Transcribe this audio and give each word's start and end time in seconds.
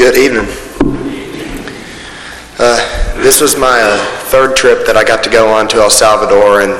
Good 0.00 0.16
evening. 0.16 0.46
Uh, 2.58 3.22
this 3.22 3.42
was 3.42 3.58
my 3.58 3.82
uh, 3.82 3.98
third 4.30 4.56
trip 4.56 4.86
that 4.86 4.96
I 4.96 5.04
got 5.04 5.22
to 5.24 5.28
go 5.28 5.52
on 5.52 5.68
to 5.68 5.76
El 5.76 5.90
Salvador, 5.90 6.62
and 6.62 6.72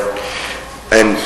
and 0.91 1.21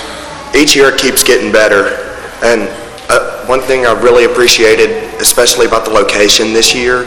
each 0.57 0.75
year 0.75 0.89
it 0.89 0.99
keeps 0.99 1.23
getting 1.23 1.53
better. 1.53 1.95
And 2.43 2.63
uh, 3.09 3.47
one 3.47 3.61
thing 3.61 3.87
I 3.87 3.93
really 3.93 4.25
appreciated, 4.25 4.91
especially 5.21 5.67
about 5.67 5.85
the 5.85 5.93
location 5.93 6.53
this 6.53 6.75
year, 6.75 7.07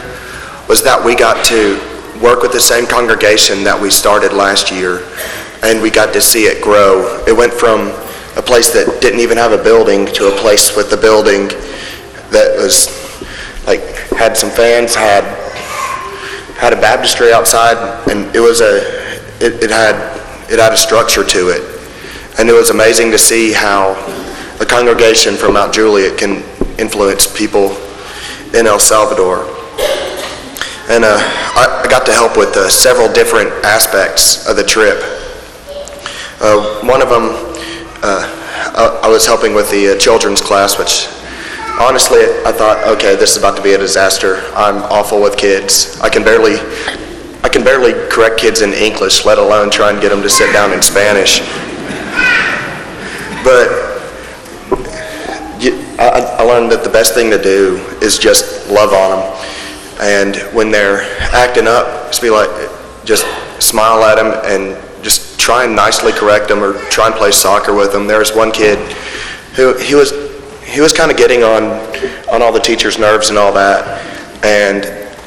was 0.70 0.82
that 0.84 1.02
we 1.04 1.14
got 1.14 1.44
to 1.52 1.76
work 2.24 2.40
with 2.40 2.52
the 2.52 2.60
same 2.60 2.86
congregation 2.86 3.62
that 3.64 3.78
we 3.78 3.90
started 3.90 4.32
last 4.32 4.72
year, 4.72 5.04
and 5.62 5.82
we 5.82 5.90
got 5.90 6.14
to 6.14 6.20
see 6.22 6.44
it 6.44 6.64
grow. 6.64 7.22
It 7.28 7.36
went 7.36 7.52
from 7.52 7.92
a 8.38 8.42
place 8.42 8.70
that 8.72 9.02
didn't 9.02 9.20
even 9.20 9.36
have 9.36 9.52
a 9.52 9.62
building 9.62 10.06
to 10.16 10.28
a 10.28 10.36
place 10.40 10.74
with 10.74 10.90
a 10.94 10.96
building 10.96 11.48
that 12.32 12.56
was 12.56 12.88
like 13.66 13.97
had 14.18 14.36
some 14.36 14.50
fans, 14.50 14.96
had 14.96 15.22
had 16.58 16.72
a 16.72 16.76
baptistry 16.76 17.32
outside, 17.32 17.78
and 18.10 18.34
it 18.34 18.40
was 18.40 18.60
a 18.60 18.78
it, 19.38 19.62
it 19.62 19.70
had 19.70 19.94
it 20.50 20.58
had 20.58 20.72
a 20.72 20.76
structure 20.76 21.22
to 21.22 21.50
it, 21.50 21.62
and 22.38 22.48
it 22.48 22.52
was 22.52 22.70
amazing 22.70 23.12
to 23.12 23.18
see 23.18 23.52
how 23.52 23.94
a 24.60 24.66
congregation 24.66 25.36
from 25.36 25.54
Mount 25.54 25.72
Juliet 25.72 26.18
can 26.18 26.42
influence 26.80 27.26
people 27.32 27.70
in 28.54 28.66
El 28.66 28.80
Salvador. 28.80 29.46
And 30.90 31.04
uh, 31.04 31.18
I, 31.54 31.82
I, 31.84 31.88
got 31.88 32.04
to 32.06 32.12
help 32.12 32.36
with 32.36 32.56
uh, 32.56 32.68
several 32.68 33.12
different 33.12 33.50
aspects 33.62 34.48
of 34.48 34.56
the 34.56 34.64
trip. 34.64 34.98
Uh, 36.40 36.80
one 36.80 37.02
of 37.02 37.08
them, 37.10 37.30
uh, 38.02 38.24
I, 38.74 39.00
I, 39.04 39.08
was 39.08 39.26
helping 39.26 39.54
with 39.54 39.70
the 39.70 39.94
uh, 39.94 39.98
children's 39.98 40.40
class, 40.40 40.78
which 40.78 41.06
honestly, 41.80 42.20
I 42.44 42.52
thought, 42.52 42.86
okay, 42.96 43.16
this 43.16 43.32
is 43.32 43.36
about 43.36 43.56
to 43.56 43.62
be 43.62 43.72
a 43.72 43.78
disaster. 43.78 44.42
I'm 44.54 44.82
awful 44.84 45.20
with 45.20 45.36
kids. 45.36 46.00
I 46.00 46.08
can 46.08 46.24
barely, 46.24 46.56
I 47.42 47.48
can 47.48 47.64
barely 47.64 47.92
correct 48.08 48.38
kids 48.38 48.62
in 48.62 48.72
English, 48.72 49.24
let 49.24 49.38
alone 49.38 49.70
try 49.70 49.90
and 49.90 50.00
get 50.00 50.10
them 50.10 50.22
to 50.22 50.28
sit 50.28 50.52
down 50.52 50.72
in 50.72 50.82
Spanish. 50.82 51.40
But 53.44 53.88
I, 56.00 56.42
learned 56.44 56.70
that 56.70 56.84
the 56.84 56.90
best 56.90 57.14
thing 57.14 57.30
to 57.30 57.42
do 57.42 57.76
is 58.00 58.18
just 58.18 58.68
love 58.70 58.92
on 58.92 59.18
them. 59.18 59.46
And 60.00 60.36
when 60.54 60.70
they're 60.70 61.02
acting 61.34 61.66
up, 61.66 62.06
just 62.08 62.22
be 62.22 62.30
like, 62.30 62.50
just 63.04 63.26
smile 63.60 64.04
at 64.04 64.14
them 64.14 64.32
and 64.44 64.76
just 65.02 65.40
try 65.40 65.64
and 65.64 65.74
nicely 65.74 66.12
correct 66.12 66.48
them 66.48 66.62
or 66.62 66.74
try 66.88 67.06
and 67.06 67.14
play 67.16 67.32
soccer 67.32 67.74
with 67.74 67.92
them. 67.92 68.06
There 68.06 68.20
was 68.20 68.32
one 68.32 68.52
kid 68.52 68.78
who 69.54 69.76
he 69.78 69.94
was 69.94 70.12
he 70.68 70.80
was 70.80 70.92
kind 70.92 71.10
of 71.10 71.16
getting 71.16 71.42
on 71.42 71.64
on 72.30 72.42
all 72.42 72.52
the 72.52 72.60
teachers' 72.60 72.98
nerves 72.98 73.30
and 73.30 73.38
all 73.38 73.52
that, 73.52 74.04
and 74.44 74.84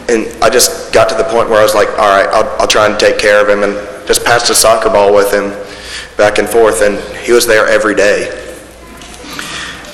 and 0.09 0.43
I 0.43 0.49
just 0.49 0.93
got 0.93 1.09
to 1.09 1.15
the 1.15 1.23
point 1.23 1.49
where 1.49 1.59
I 1.59 1.63
was 1.63 1.73
like, 1.73 1.89
all 1.89 2.09
right, 2.09 2.27
I'll, 2.27 2.61
I'll 2.61 2.67
try 2.67 2.87
and 2.87 2.99
take 2.99 3.17
care 3.17 3.41
of 3.41 3.49
him, 3.49 3.63
and 3.63 3.73
just 4.07 4.23
passed 4.25 4.49
a 4.49 4.55
soccer 4.55 4.89
ball 4.89 5.13
with 5.13 5.33
him 5.33 5.49
back 6.17 6.37
and 6.37 6.47
forth, 6.47 6.81
and 6.81 6.97
he 7.17 7.31
was 7.31 7.47
there 7.47 7.67
every 7.67 7.95
day. 7.95 8.29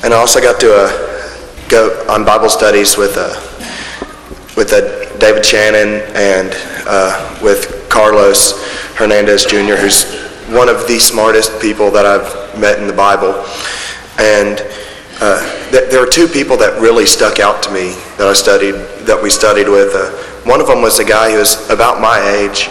And 0.04 0.14
I 0.14 0.18
also 0.18 0.42
got 0.42 0.60
to 0.62 0.74
uh, 0.74 1.68
go 1.70 2.06
on 2.10 2.26
Bible 2.26 2.50
studies 2.50 2.98
with 2.98 3.16
uh, 3.18 3.34
with 4.58 4.74
uh, 4.74 5.18
David 5.20 5.46
Shannon 5.46 6.02
and 6.16 6.52
uh, 6.88 7.40
with 7.42 7.88
Carlos 7.90 8.64
Hernandez 8.96 9.46
Jr., 9.46 9.76
who's 9.76 10.04
one 10.50 10.68
of 10.68 10.88
the 10.88 11.00
smartest 11.00 11.62
people 11.62 11.92
that 11.92 12.06
I've 12.06 12.60
met 12.60 12.80
in 12.80 12.88
the 12.88 12.94
Bible, 12.94 13.46
and 14.18 14.60
uh, 15.20 15.42
th- 15.72 15.90
there 15.90 16.02
are 16.02 16.10
two 16.10 16.28
people 16.28 16.58
that 16.58 16.80
really 16.80 17.06
stuck 17.06 17.40
out 17.40 17.64
to 17.64 17.72
me 17.72 17.96
that 18.18 18.28
I 18.28 18.34
studied, 18.34 18.76
that 19.06 19.20
we 19.22 19.30
studied 19.30 19.68
with. 19.68 19.96
Uh, 19.96 20.12
one 20.50 20.62
of 20.62 20.68
them 20.68 20.82
was 20.82 21.00
a 21.00 21.06
guy 21.06 21.32
who 21.32 21.40
was 21.40 21.70
about 21.70 22.00
my 22.00 22.20
age, 22.20 22.70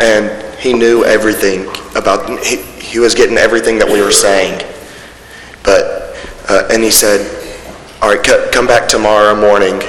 and 0.00 0.30
he 0.60 0.72
knew 0.72 1.04
everything 1.04 1.66
about. 1.96 2.28
He, 2.44 2.56
he 2.56 2.98
was 2.98 3.14
getting 3.14 3.38
everything 3.38 3.78
that 3.78 3.88
we 3.88 4.02
were 4.02 4.12
saying, 4.12 4.58
but 5.64 6.14
uh, 6.48 6.68
and 6.70 6.82
he 6.82 6.90
said, 6.90 7.20
"All 8.02 8.10
right, 8.10 8.24
c- 8.24 8.50
come 8.52 8.66
back 8.66 8.88
tomorrow 8.88 9.34
morning, 9.34 9.80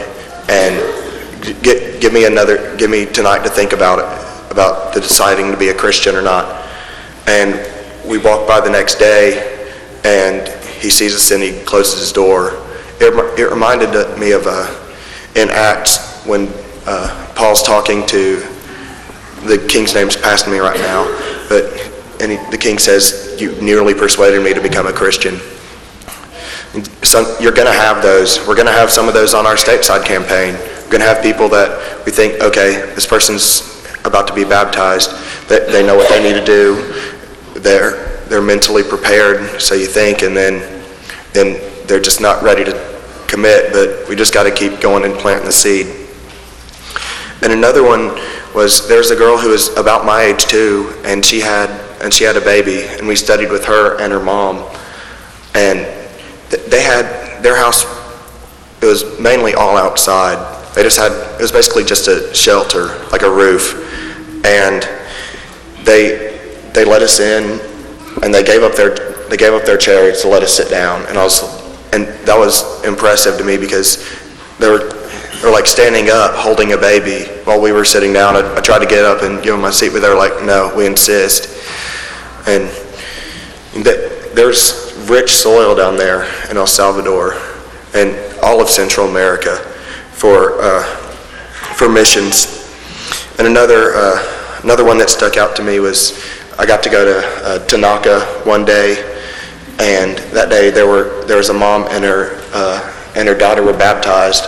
and 0.47 0.79
get, 1.61 1.99
give 1.99 2.13
me 2.13 2.25
another, 2.25 2.75
give 2.77 2.89
me 2.89 3.05
tonight 3.05 3.43
to 3.43 3.49
think 3.49 3.73
about 3.73 3.99
it, 3.99 4.51
about 4.51 4.93
the 4.93 5.01
deciding 5.01 5.51
to 5.51 5.57
be 5.57 5.69
a 5.69 5.73
Christian 5.75 6.15
or 6.15 6.21
not." 6.21 6.65
And 7.27 7.59
we 8.07 8.17
walked 8.17 8.47
by 8.47 8.61
the 8.61 8.69
next 8.69 8.95
day, 8.95 9.67
and 10.03 10.60
he 10.81 10.89
sees 10.89 11.15
us 11.15 11.31
and 11.31 11.43
he 11.43 11.63
closes 11.63 11.99
his 11.99 12.11
door. 12.11 12.53
It, 12.99 13.13
it 13.39 13.49
reminded 13.49 13.89
me 14.19 14.31
of 14.31 14.43
uh, 14.45 14.67
in 15.35 15.49
Acts 15.49 16.25
when 16.25 16.49
uh, 16.85 17.33
Paul's 17.35 17.63
talking 17.63 18.05
to 18.07 18.37
the 19.45 19.65
king's 19.69 19.93
name's 19.93 20.15
passing 20.15 20.51
me 20.51 20.59
right 20.59 20.79
now, 20.79 21.05
but 21.49 21.65
and 22.21 22.31
he, 22.31 22.37
the 22.51 22.57
king 22.57 22.77
says, 22.77 23.37
"You 23.39 23.59
nearly 23.61 23.93
persuaded 23.93 24.43
me 24.43 24.53
to 24.53 24.61
become 24.61 24.87
a 24.87 24.93
Christian." 24.93 25.39
Some, 27.03 27.25
you're 27.41 27.51
going 27.51 27.67
to 27.67 27.73
have 27.73 28.01
those. 28.01 28.39
We're 28.47 28.55
going 28.55 28.67
to 28.67 28.73
have 28.73 28.89
some 28.89 29.07
of 29.07 29.13
those 29.13 29.33
on 29.33 29.45
our 29.45 29.55
stateside 29.55 30.05
campaign. 30.05 30.53
We're 30.53 30.91
going 30.91 31.01
to 31.01 31.07
have 31.07 31.21
people 31.21 31.49
that 31.49 32.05
we 32.05 32.11
think, 32.11 32.41
okay, 32.41 32.93
this 32.95 33.05
person's 33.05 33.85
about 34.05 34.27
to 34.27 34.33
be 34.33 34.45
baptized. 34.45 35.11
They, 35.49 35.59
they 35.71 35.85
know 35.85 35.95
what 35.95 36.07
they 36.09 36.23
need 36.23 36.39
to 36.39 36.45
do. 36.45 36.93
They're 37.59 38.10
they're 38.31 38.41
mentally 38.41 38.81
prepared, 38.81 39.61
so 39.61 39.75
you 39.75 39.85
think, 39.85 40.21
and 40.21 40.35
then 40.35 40.81
then 41.33 41.59
they're 41.85 41.99
just 41.99 42.21
not 42.21 42.41
ready 42.41 42.63
to 42.63 42.71
commit. 43.27 43.73
But 43.73 44.07
we 44.07 44.15
just 44.15 44.33
got 44.33 44.43
to 44.43 44.51
keep 44.51 44.79
going 44.79 45.03
and 45.03 45.13
planting 45.15 45.45
the 45.45 45.51
seed. 45.51 45.87
And 47.43 47.51
another 47.51 47.83
one 47.83 48.17
was 48.55 48.87
there's 48.87 49.11
a 49.11 49.17
girl 49.17 49.37
who 49.37 49.49
was 49.49 49.75
about 49.75 50.05
my 50.05 50.21
age 50.21 50.45
too, 50.45 50.93
and 51.03 51.25
she 51.25 51.41
had 51.41 51.69
and 52.01 52.13
she 52.13 52.23
had 52.23 52.37
a 52.37 52.41
baby, 52.41 52.83
and 52.83 53.05
we 53.05 53.17
studied 53.17 53.51
with 53.51 53.65
her 53.65 53.99
and 53.99 54.13
her 54.13 54.23
mom, 54.23 54.63
and 55.53 55.79
they 56.49 56.81
had 56.81 57.43
their 57.43 57.57
house. 57.57 57.83
It 58.81 58.85
was 58.85 59.19
mainly 59.19 59.55
all 59.55 59.75
outside. 59.75 60.39
They 60.73 60.83
just 60.83 60.97
had 60.97 61.11
it 61.11 61.41
was 61.41 61.51
basically 61.51 61.83
just 61.83 62.07
a 62.07 62.33
shelter, 62.33 62.97
like 63.11 63.23
a 63.23 63.29
roof, 63.29 63.75
and 64.45 64.87
they 65.83 66.39
they 66.71 66.85
let 66.85 67.01
us 67.01 67.19
in 67.19 67.70
and 68.23 68.33
they 68.33 68.43
gave 68.43 68.63
up 68.63 68.75
their 68.75 68.95
they 69.29 69.37
gave 69.37 69.53
up 69.53 69.65
their 69.65 69.77
chairs 69.77 70.21
to 70.21 70.27
let 70.27 70.43
us 70.43 70.53
sit 70.53 70.69
down, 70.69 71.05
and 71.07 71.17
I 71.17 71.23
was 71.23 71.43
and 71.93 72.07
that 72.25 72.37
was 72.37 72.83
impressive 72.83 73.37
to 73.37 73.43
me 73.43 73.57
because 73.57 74.07
they 74.59 74.69
were 74.69 74.89
they 74.89 75.47
were 75.47 75.53
like 75.53 75.67
standing 75.67 76.09
up 76.09 76.35
holding 76.35 76.73
a 76.73 76.77
baby 76.77 77.25
while 77.45 77.59
we 77.59 77.71
were 77.71 77.85
sitting 77.85 78.13
down. 78.13 78.35
I, 78.35 78.57
I 78.57 78.61
tried 78.61 78.79
to 78.79 78.85
get 78.85 79.05
up 79.05 79.23
and 79.23 79.41
give 79.41 79.53
them 79.53 79.61
my 79.61 79.71
seat, 79.71 79.89
but 79.93 80.01
they 80.01 80.09
were 80.09 80.15
like, 80.15 80.43
"No, 80.43 80.73
we 80.75 80.85
insist." 80.85 81.47
And 82.47 82.63
that, 83.83 84.31
there's 84.33 84.93
rich 85.09 85.31
soil 85.31 85.75
down 85.75 85.97
there 85.97 86.23
in 86.49 86.57
El 86.57 86.67
Salvador 86.67 87.35
and 87.93 88.15
all 88.41 88.61
of 88.61 88.69
Central 88.69 89.07
America 89.07 89.57
for 90.11 90.61
uh, 90.61 90.83
for 91.75 91.89
missions. 91.89 92.59
And 93.37 93.47
another 93.47 93.93
uh, 93.95 94.59
another 94.63 94.83
one 94.83 94.97
that 94.99 95.09
stuck 95.09 95.37
out 95.37 95.55
to 95.55 95.63
me 95.63 95.79
was 95.79 96.23
I 96.61 96.65
got 96.67 96.83
to 96.83 96.91
go 96.91 97.03
to 97.03 97.27
uh, 97.43 97.65
Tanaka 97.65 98.19
one 98.43 98.63
day, 98.63 98.91
and 99.79 100.15
that 100.29 100.51
day 100.51 100.69
there 100.69 100.85
were 100.85 101.25
there 101.25 101.37
was 101.37 101.49
a 101.49 101.55
mom 101.55 101.87
and 101.89 102.03
her 102.03 102.39
uh, 102.53 103.11
and 103.15 103.27
her 103.27 103.33
daughter 103.33 103.63
were 103.63 103.73
baptized, 103.73 104.45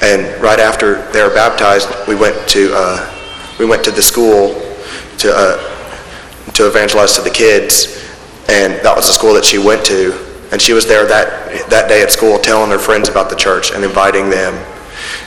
and 0.00 0.42
right 0.42 0.58
after 0.58 1.02
they 1.12 1.22
were 1.22 1.34
baptized, 1.34 1.90
we 2.08 2.14
went 2.14 2.48
to 2.48 2.70
uh, 2.72 3.54
we 3.58 3.66
went 3.66 3.84
to 3.84 3.90
the 3.90 4.00
school 4.00 4.54
to 5.18 5.30
uh, 5.30 6.52
to 6.54 6.66
evangelize 6.66 7.16
to 7.16 7.20
the 7.20 7.28
kids, 7.28 8.02
and 8.48 8.72
that 8.82 8.96
was 8.96 9.06
the 9.06 9.12
school 9.12 9.34
that 9.34 9.44
she 9.44 9.58
went 9.58 9.84
to, 9.84 10.16
and 10.52 10.62
she 10.62 10.72
was 10.72 10.86
there 10.86 11.04
that 11.04 11.68
that 11.68 11.86
day 11.86 12.02
at 12.02 12.10
school 12.10 12.38
telling 12.38 12.70
her 12.70 12.78
friends 12.78 13.10
about 13.10 13.28
the 13.28 13.36
church 13.36 13.72
and 13.72 13.84
inviting 13.84 14.30
them. 14.30 14.54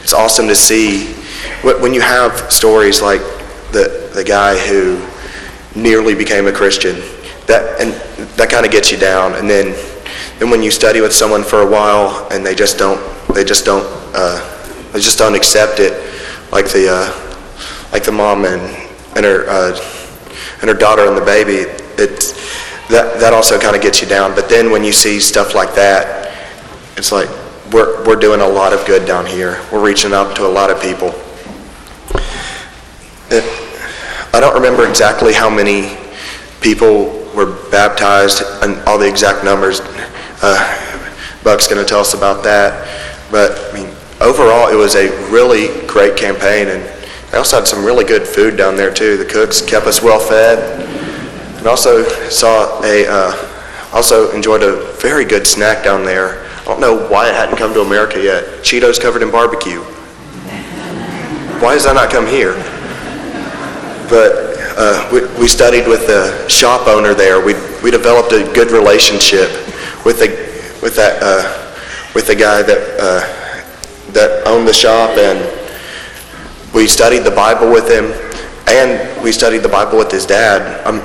It's 0.02 0.14
awesome 0.14 0.48
to 0.48 0.56
see. 0.56 1.14
When 1.62 1.94
you 1.94 2.02
have 2.02 2.52
stories 2.52 3.00
like 3.00 3.22
the 3.72 4.10
the 4.16 4.24
guy 4.24 4.58
who 4.58 5.06
nearly 5.76 6.16
became 6.16 6.48
a 6.48 6.52
Christian. 6.52 6.96
That 7.48 7.80
and 7.80 7.94
that 8.38 8.50
kind 8.50 8.66
of 8.66 8.72
gets 8.72 8.92
you 8.92 8.98
down. 8.98 9.34
And 9.36 9.50
then 9.50 9.76
then 10.40 10.50
when 10.50 10.64
you 10.64 10.72
study 10.72 11.02
with 11.02 11.14
someone 11.14 11.44
for 11.44 11.62
a 11.62 11.70
while 11.70 12.28
and 12.32 12.46
they 12.46 12.56
just 12.56 12.78
don't 12.78 13.00
they 13.34 13.44
just 13.44 13.66
don't 13.66 13.86
uh, 14.16 14.40
they 14.92 15.00
just 15.00 15.18
don't 15.18 15.36
accept 15.36 15.80
it, 15.80 15.94
like 16.52 16.66
the 16.70 16.88
uh, 16.90 17.92
like 17.92 18.04
the 18.04 18.12
mom 18.12 18.46
and 18.46 18.62
and 19.16 19.26
her 19.26 19.46
uh, 19.50 19.76
and 20.62 20.70
her 20.70 20.76
daughter 20.76 21.08
and 21.08 21.18
the 21.18 21.26
baby. 21.26 21.70
It 22.02 22.34
that 22.90 23.20
that 23.20 23.34
also 23.34 23.60
kind 23.60 23.76
of 23.76 23.82
gets 23.82 24.02
you 24.02 24.08
down. 24.08 24.36
But 24.36 24.50
then 24.50 24.72
when 24.72 24.84
you 24.84 24.92
see 24.92 25.20
stuff 25.20 25.56
like 25.56 25.76
that, 25.76 26.32
it's 26.98 27.12
like 27.12 27.30
we're 27.72 28.04
we're 28.06 28.16
doing 28.16 28.42
a 28.42 28.48
lot 28.48 28.74
of 28.74 28.86
good 28.86 29.06
down 29.06 29.26
here. 29.26 29.62
We're 29.72 29.84
reaching 29.84 30.14
out 30.14 30.36
to 30.38 30.46
a 30.46 30.50
lot 30.50 30.70
of 30.72 30.82
people. 30.82 31.14
It, 33.30 33.44
I 34.36 34.42
don't 34.42 34.54
remember 34.54 34.86
exactly 34.86 35.32
how 35.32 35.50
many 35.50 35.96
people 36.60 37.26
were 37.34 37.56
baptized 37.72 38.44
and 38.64 38.78
all 38.86 38.98
the 38.98 39.08
exact 39.08 39.46
numbers. 39.46 39.80
Uh, 40.42 40.60
Buck's 41.42 41.70
going 41.70 41.82
to 41.82 41.88
tell 41.88 42.02
us 42.02 42.14
about 42.14 42.44
that. 42.44 42.86
But 43.32 43.58
I 43.72 43.74
mean, 43.74 43.96
overall, 44.20 44.68
it 44.68 44.76
was 44.76 44.96
a 44.96 45.08
really 45.32 45.88
great 45.88 46.18
campaign, 46.18 46.68
and 46.68 46.84
they 47.32 47.38
also 47.38 47.60
had 47.60 47.66
some 47.66 47.86
really 47.86 48.04
good 48.04 48.28
food 48.28 48.58
down 48.58 48.76
there 48.76 48.94
too. 48.94 49.16
The 49.16 49.24
cooks 49.24 49.62
kept 49.62 49.86
us 49.86 50.04
well 50.04 50.20
fed, 50.20 50.86
and 51.58 51.66
also 51.66 52.04
saw 52.28 52.84
a 52.84 53.08
uh, 53.08 53.90
also 53.94 54.36
enjoyed 54.36 54.64
a 54.64 54.92
very 55.00 55.24
good 55.24 55.48
snack 55.48 55.82
down 55.82 56.04
there. 56.04 56.44
I 56.60 56.66
don't 56.66 56.82
know 56.82 57.08
why 57.08 57.30
it 57.30 57.36
hadn't 57.36 57.56
come 57.56 57.74
to 57.74 57.80
America 57.80 58.22
yet. 58.22 58.44
Cheetos 58.66 59.00
covered 59.00 59.22
in 59.22 59.32
barbecue. 59.32 59.80
Why 61.62 61.72
has 61.72 61.86
that 61.86 61.94
not 61.96 62.12
come 62.12 62.28
here? 62.28 62.75
But 64.10 64.56
uh, 64.78 65.10
we, 65.12 65.22
we 65.40 65.48
studied 65.48 65.88
with 65.88 66.08
the 66.08 66.48
shop 66.48 66.88
owner 66.88 67.14
there. 67.14 67.44
We, 67.44 67.54
we 67.84 67.92
developed 67.92 68.32
a 68.34 68.44
good 68.54 68.72
relationship 68.72 69.50
with 70.06 70.20
the 70.20 70.46
with 70.82 70.96
that 70.96 71.20
uh, 71.22 71.74
with 72.14 72.28
the 72.28 72.36
guy 72.36 72.62
that 72.62 72.98
uh, 73.00 74.12
that 74.14 74.46
owned 74.48 74.68
the 74.68 74.74
shop, 74.74 75.18
and 75.18 75.40
we 76.74 76.88
studied 76.88 77.24
the 77.24 77.32
Bible 77.32 77.72
with 77.72 77.90
him, 77.90 78.14
and 78.68 79.24
we 79.24 79.32
studied 79.32 79.60
the 79.60 79.70
Bible 79.70 79.98
with 79.98 80.12
his 80.12 80.26
dad. 80.26 80.86
I'm, 80.86 81.02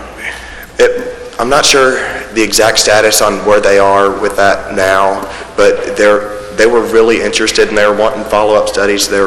it, 0.79 1.38
I'm 1.41 1.49
not 1.49 1.64
sure 1.64 1.93
the 2.35 2.43
exact 2.43 2.79
status 2.79 3.23
on 3.23 3.44
where 3.47 3.61
they 3.61 3.79
are 3.79 4.20
with 4.20 4.37
that 4.37 4.75
now, 4.75 5.23
but 5.56 5.97
they're 5.97 6.38
they 6.56 6.67
were 6.67 6.82
really 6.93 7.23
interested 7.23 7.69
and 7.69 7.79
they 7.79 7.87
were 7.87 7.97
wanting 7.97 8.23
follow-up 8.25 8.69
studies. 8.69 9.08
They 9.08 9.20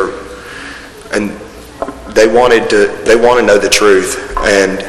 and 1.14 1.32
they 2.14 2.28
wanted 2.28 2.70
to 2.70 2.88
they 3.06 3.16
want 3.16 3.40
to 3.40 3.46
know 3.46 3.58
the 3.58 3.70
truth, 3.70 4.36
and 4.38 4.80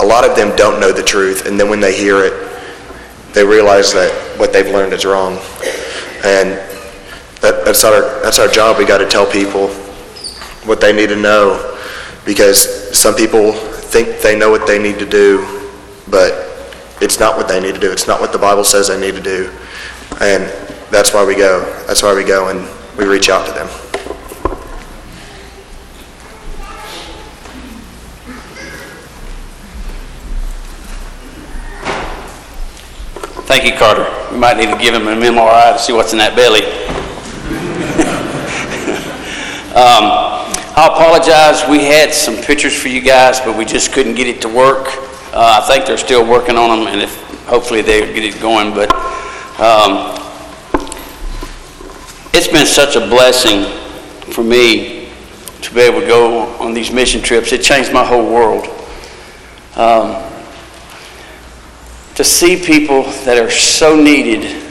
a 0.00 0.04
lot 0.04 0.28
of 0.28 0.36
them 0.36 0.54
don't 0.56 0.80
know 0.80 0.92
the 0.92 1.02
truth, 1.02 1.46
and 1.46 1.58
then 1.58 1.68
when 1.68 1.80
they 1.80 1.96
hear 1.96 2.24
it, 2.24 2.32
they 3.32 3.44
realize 3.44 3.92
that 3.92 4.12
what 4.38 4.52
they've 4.52 4.66
learned 4.66 4.92
is 4.92 5.04
wrong, 5.04 5.34
and 6.24 6.52
that, 7.40 7.62
that's 7.64 7.84
our 7.84 8.22
that's 8.22 8.38
our 8.38 8.48
job. 8.48 8.78
We 8.78 8.84
got 8.84 8.98
to 8.98 9.06
tell 9.08 9.26
people 9.30 9.68
what 10.64 10.80
they 10.80 10.92
need 10.92 11.08
to 11.08 11.16
know, 11.16 11.78
because 12.24 12.96
some 12.96 13.14
people 13.14 13.52
think 13.52 14.20
they 14.20 14.38
know 14.38 14.50
what 14.50 14.66
they 14.66 14.80
need 14.80 14.98
to 14.98 15.06
do, 15.06 15.44
but 16.08 16.32
it's 17.00 17.18
not 17.20 17.36
what 17.36 17.48
they 17.48 17.60
need 17.60 17.74
to 17.74 17.80
do. 17.80 17.90
It's 17.90 18.06
not 18.06 18.20
what 18.20 18.32
the 18.32 18.38
Bible 18.38 18.64
says 18.64 18.88
they 18.88 19.00
need 19.00 19.14
to 19.16 19.22
do, 19.22 19.50
and 20.20 20.44
that's 20.90 21.12
why 21.12 21.24
we 21.24 21.34
go. 21.34 21.60
That's 21.86 22.02
why 22.02 22.14
we 22.14 22.24
go 22.24 22.48
and 22.48 22.66
we 22.96 23.04
reach 23.04 23.28
out 23.28 23.46
to 23.46 23.52
them. 23.52 23.68
Thank 33.46 33.64
you, 33.64 33.78
Carter. 33.78 34.04
We 34.32 34.38
might 34.38 34.56
need 34.56 34.70
to 34.70 34.76
give 34.76 34.92
him 34.92 35.06
an 35.06 35.20
MRI 35.20 35.72
to 35.74 35.78
see 35.78 35.92
what's 35.92 36.10
in 36.10 36.18
that 36.18 36.34
belly. 36.34 36.62
um, 39.70 40.26
I 40.76 40.88
apologize. 40.92 41.62
We 41.70 41.84
had 41.84 42.12
some 42.12 42.34
pictures 42.42 42.76
for 42.76 42.88
you 42.88 43.00
guys, 43.00 43.38
but 43.38 43.56
we 43.56 43.64
just 43.64 43.92
couldn't 43.92 44.16
get 44.16 44.26
it 44.26 44.42
to 44.42 44.48
work. 44.48 44.88
Uh, 45.32 45.60
I 45.62 45.66
think 45.68 45.86
they're 45.86 45.96
still 45.96 46.28
working 46.28 46.56
on 46.56 46.76
them, 46.76 46.88
and 46.88 47.00
if 47.00 47.22
hopefully 47.44 47.82
they'll 47.82 48.12
get 48.12 48.24
it 48.24 48.40
going. 48.40 48.74
But 48.74 48.92
um, 49.60 50.18
it's 52.34 52.48
been 52.48 52.66
such 52.66 52.96
a 52.96 53.00
blessing 53.00 53.70
for 54.32 54.42
me 54.42 55.08
to 55.62 55.72
be 55.72 55.82
able 55.82 56.00
to 56.00 56.06
go 56.08 56.48
on 56.58 56.74
these 56.74 56.90
mission 56.90 57.22
trips. 57.22 57.52
It 57.52 57.62
changed 57.62 57.92
my 57.92 58.04
whole 58.04 58.28
world. 58.28 58.66
Um, 59.76 60.25
to 62.16 62.24
see 62.24 62.56
people 62.56 63.02
that 63.24 63.38
are 63.38 63.50
so 63.50 63.94
needed, 63.94 64.62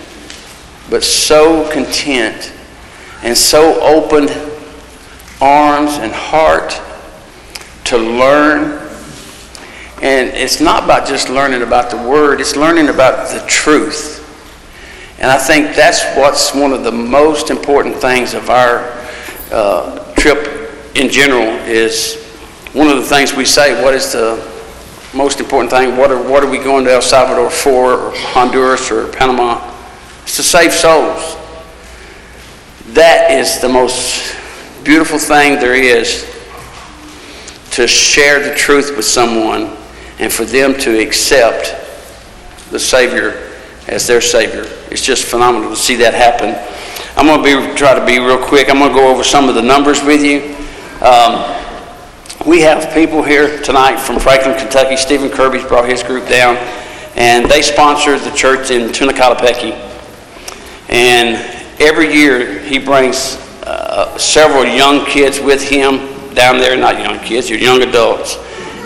but 0.89 1.03
so 1.03 1.71
content 1.71 2.51
and 3.23 3.37
so 3.37 3.79
open 3.81 4.27
arms 5.39 5.93
and 5.93 6.11
heart 6.11 6.81
to 7.85 7.97
learn. 7.97 8.81
And 10.01 10.29
it's 10.29 10.59
not 10.59 10.85
about 10.85 11.07
just 11.07 11.29
learning 11.29 11.61
about 11.61 11.91
the 11.91 11.97
Word, 11.97 12.41
it's 12.41 12.55
learning 12.55 12.89
about 12.89 13.29
the 13.29 13.45
truth. 13.47 14.23
And 15.19 15.29
I 15.29 15.37
think 15.37 15.75
that's 15.75 16.03
what's 16.17 16.53
one 16.53 16.73
of 16.73 16.83
the 16.83 16.91
most 16.91 17.51
important 17.51 17.95
things 17.95 18.33
of 18.33 18.49
our 18.49 18.91
uh, 19.51 20.13
trip 20.15 20.73
in 20.95 21.09
general 21.09 21.47
is 21.67 22.23
one 22.73 22.87
of 22.87 22.97
the 22.97 23.05
things 23.05 23.33
we 23.35 23.45
say, 23.45 23.81
what 23.83 23.93
is 23.93 24.13
the 24.13 24.54
most 25.15 25.39
important 25.39 25.71
thing, 25.71 25.97
what 25.97 26.11
are, 26.11 26.21
what 26.21 26.43
are 26.43 26.49
we 26.49 26.57
going 26.57 26.85
to 26.85 26.91
El 26.91 27.01
Salvador 27.01 27.49
for, 27.49 27.93
or 27.93 28.11
Honduras, 28.15 28.91
or 28.91 29.07
Panama? 29.07 29.73
It's 30.23 30.35
to 30.35 30.43
save 30.43 30.73
souls. 30.73 31.37
That 32.89 33.31
is 33.31 33.59
the 33.61 33.69
most 33.69 34.35
beautiful 34.83 35.17
thing 35.17 35.59
there 35.59 35.73
is 35.73 36.31
to 37.71 37.87
share 37.87 38.39
the 38.47 38.55
truth 38.55 38.95
with 38.95 39.05
someone 39.05 39.75
and 40.19 40.31
for 40.31 40.45
them 40.45 40.77
to 40.79 40.99
accept 40.99 41.75
the 42.71 42.79
Savior 42.79 43.51
as 43.87 44.07
their 44.07 44.21
Savior. 44.21 44.65
It's 44.91 45.01
just 45.01 45.25
phenomenal 45.25 45.71
to 45.71 45.75
see 45.75 45.95
that 45.97 46.13
happen. 46.13 46.55
I'm 47.17 47.27
going 47.27 47.43
to 47.43 47.71
be, 47.71 47.77
try 47.77 47.97
to 47.97 48.05
be 48.05 48.19
real 48.19 48.37
quick. 48.37 48.69
I'm 48.69 48.79
going 48.79 48.91
to 48.91 48.95
go 48.95 49.09
over 49.09 49.23
some 49.23 49.49
of 49.49 49.55
the 49.55 49.61
numbers 49.61 50.03
with 50.03 50.23
you. 50.23 50.55
Um, 51.05 51.64
we 52.45 52.61
have 52.61 52.93
people 52.93 53.23
here 53.23 53.59
tonight 53.63 53.97
from 53.97 54.19
Franklin, 54.19 54.55
Kentucky. 54.55 54.95
Stephen 54.95 55.29
Kirby's 55.31 55.63
brought 55.63 55.89
his 55.89 56.03
group 56.03 56.29
down, 56.29 56.57
and 57.15 57.49
they 57.49 57.63
sponsor 57.63 58.19
the 58.19 58.29
church 58.31 58.69
in 58.69 58.89
Tonacatepeque. 58.89 59.73
And 60.87 61.37
every 61.81 62.13
year 62.13 62.59
he 62.59 62.77
brings 62.77 63.37
uh, 63.63 64.15
several 64.19 64.63
young 64.63 65.05
kids 65.07 65.39
with 65.39 65.67
him 65.67 65.97
down 66.35 66.59
there, 66.59 66.77
not 66.77 66.99
young 66.99 67.17
kids, 67.19 67.49
you're 67.49 67.57
young 67.57 67.81
adults. 67.81 68.37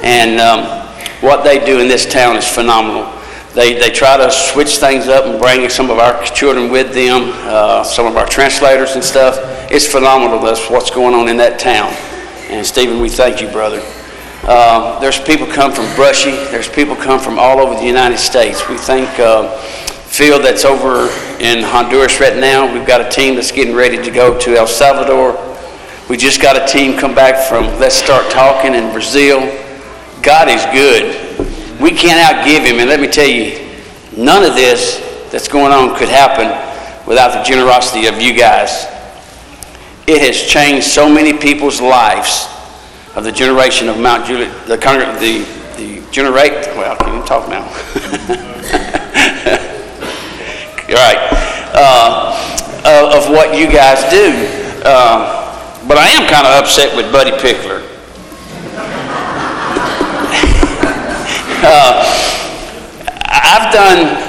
And 0.04 0.40
um, 0.40 0.88
what 1.20 1.44
they 1.44 1.64
do 1.66 1.82
in 1.82 1.90
this 1.90 2.10
town 2.10 2.38
is 2.38 2.48
phenomenal. 2.48 3.14
They, 3.56 3.74
they 3.74 3.90
try 3.90 4.16
to 4.16 4.32
switch 4.32 4.78
things 4.78 5.10
up 5.10 5.26
and 5.26 5.38
bring 5.38 5.68
some 5.68 5.90
of 5.90 5.98
our 5.98 6.24
children 6.24 6.72
with 6.72 6.94
them, 6.94 7.24
uh, 7.46 7.84
some 7.84 8.06
of 8.06 8.16
our 8.16 8.26
translators 8.26 8.96
and 8.96 9.04
stuff. 9.04 9.38
It's 9.70 9.86
phenomenal 9.86 10.40
that's 10.40 10.70
what's 10.70 10.90
going 10.90 11.14
on 11.14 11.28
in 11.28 11.36
that 11.38 11.60
town. 11.60 11.94
And 12.50 12.66
Stephen, 12.66 13.00
we 13.00 13.10
thank 13.10 13.42
you, 13.42 13.48
brother. 13.50 13.80
Uh, 14.42 15.00
there's 15.00 15.20
people 15.20 15.46
come 15.46 15.72
from 15.72 15.86
Brushy. 15.96 16.32
There's 16.50 16.68
people 16.68 16.96
come 16.96 17.20
from 17.20 17.38
all 17.38 17.60
over 17.60 17.76
the 17.76 17.86
United 17.86 18.18
States. 18.18 18.68
We 18.68 18.76
thank 18.76 19.08
uh, 19.20 19.56
Phil 19.60 20.42
that's 20.42 20.66
over 20.66 21.10
in 21.40 21.62
Honduras 21.64 22.20
right 22.20 22.36
now. 22.36 22.74
We've 22.74 22.88
got 22.88 23.02
a 23.02 23.10
team 23.10 23.36
that's 23.36 23.52
getting 23.52 23.76
ready 23.76 24.02
to 24.02 24.10
go 24.10 24.40
to 24.40 24.56
El 24.56 24.66
Salvador. 24.66 25.38
We 26.10 26.18
just 26.18 26.42
got 26.42 26.58
a 26.58 26.66
team 26.66 26.98
come 26.98 27.14
back 27.14 27.48
from 27.48 27.66
Let's 27.80 27.94
Start 27.94 28.32
Talking 28.32 28.74
in 28.74 28.92
Brazil. 28.92 29.42
God 30.24 30.50
is 30.50 30.66
good. 30.74 31.40
We 31.80 31.92
can't 31.92 32.20
outgive 32.20 32.66
him. 32.66 32.80
And 32.80 32.90
let 32.90 33.00
me 33.00 33.08
tell 33.08 33.30
you, 33.30 33.70
none 34.18 34.44
of 34.44 34.56
this 34.56 34.98
that's 35.32 35.48
going 35.48 35.72
on 35.72 35.96
could 35.96 36.10
happen 36.10 36.48
without 37.08 37.32
the 37.32 37.44
generosity 37.44 38.08
of 38.08 38.20
you 38.20 38.34
guys. 38.34 38.88
It 40.10 40.22
has 40.24 40.42
changed 40.42 40.88
so 40.88 41.08
many 41.08 41.38
people's 41.38 41.80
lives 41.80 42.48
of 43.14 43.24
the 43.24 43.32
generation 43.32 43.88
of 43.90 44.00
Mount 44.00 44.26
Juliet, 44.26 44.52
the, 44.66 44.76
the, 44.76 45.46
the 45.78 46.02
generate, 46.12 46.52
well, 46.76 46.94
I 46.94 46.96
can't 46.96 47.14
even 47.14 47.28
talk 47.28 47.48
now. 47.48 47.62
right. 50.90 51.30
Uh, 51.76 53.14
of, 53.14 53.30
what 53.30 53.56
you 53.56 53.68
guys 53.72 54.02
do. 54.10 54.34
Uh, 54.84 55.86
but 55.88 56.00
I 56.00 56.08
am 56.08 56.28
kind 56.28 56.48
of 56.48 56.54
upset 56.64 56.96
with 56.98 57.12
Buddy 57.12 57.30
Pickler. 57.30 57.84
uh, 61.64 62.04
I've 63.28 63.72
done 63.72 64.29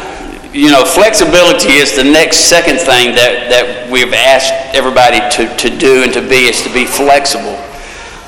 you 0.53 0.71
know, 0.71 0.85
flexibility 0.85 1.75
is 1.75 1.95
the 1.95 2.05
next 2.05 2.49
second 2.49 2.79
thing 2.79 3.15
that, 3.15 3.49
that 3.51 3.91
we've 3.91 4.13
asked 4.13 4.53
everybody 4.75 5.23
to, 5.37 5.47
to 5.57 5.77
do 5.79 6.03
and 6.03 6.13
to 6.13 6.21
be 6.21 6.51
is 6.51 6.63
to 6.63 6.73
be 6.73 6.85
flexible. 6.85 7.59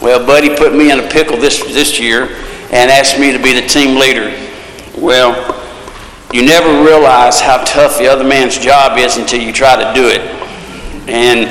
Well, 0.01 0.25
Buddy 0.25 0.55
put 0.55 0.75
me 0.75 0.93
in 0.93 1.01
a 1.01 1.09
pickle 1.09 1.37
this, 1.37 1.63
this 1.75 1.99
year 1.99 2.27
and 2.71 2.91
asked 2.91 3.19
me 3.19 3.33
to 3.33 3.43
be 3.43 3.59
the 3.59 3.67
team 3.67 3.99
leader. 3.99 4.31
Well, 4.97 5.35
you 6.33 6.47
never 6.47 6.85
realize 6.85 7.41
how 7.41 7.63
tough 7.65 7.99
the 7.99 8.07
other 8.07 8.25
man's 8.25 8.57
job 8.57 8.99
is 8.99 9.17
until 9.17 9.41
you 9.41 9.53
try 9.53 9.77
to 9.77 9.93
do 9.93 10.07
it. 10.07 10.21
And 11.09 11.51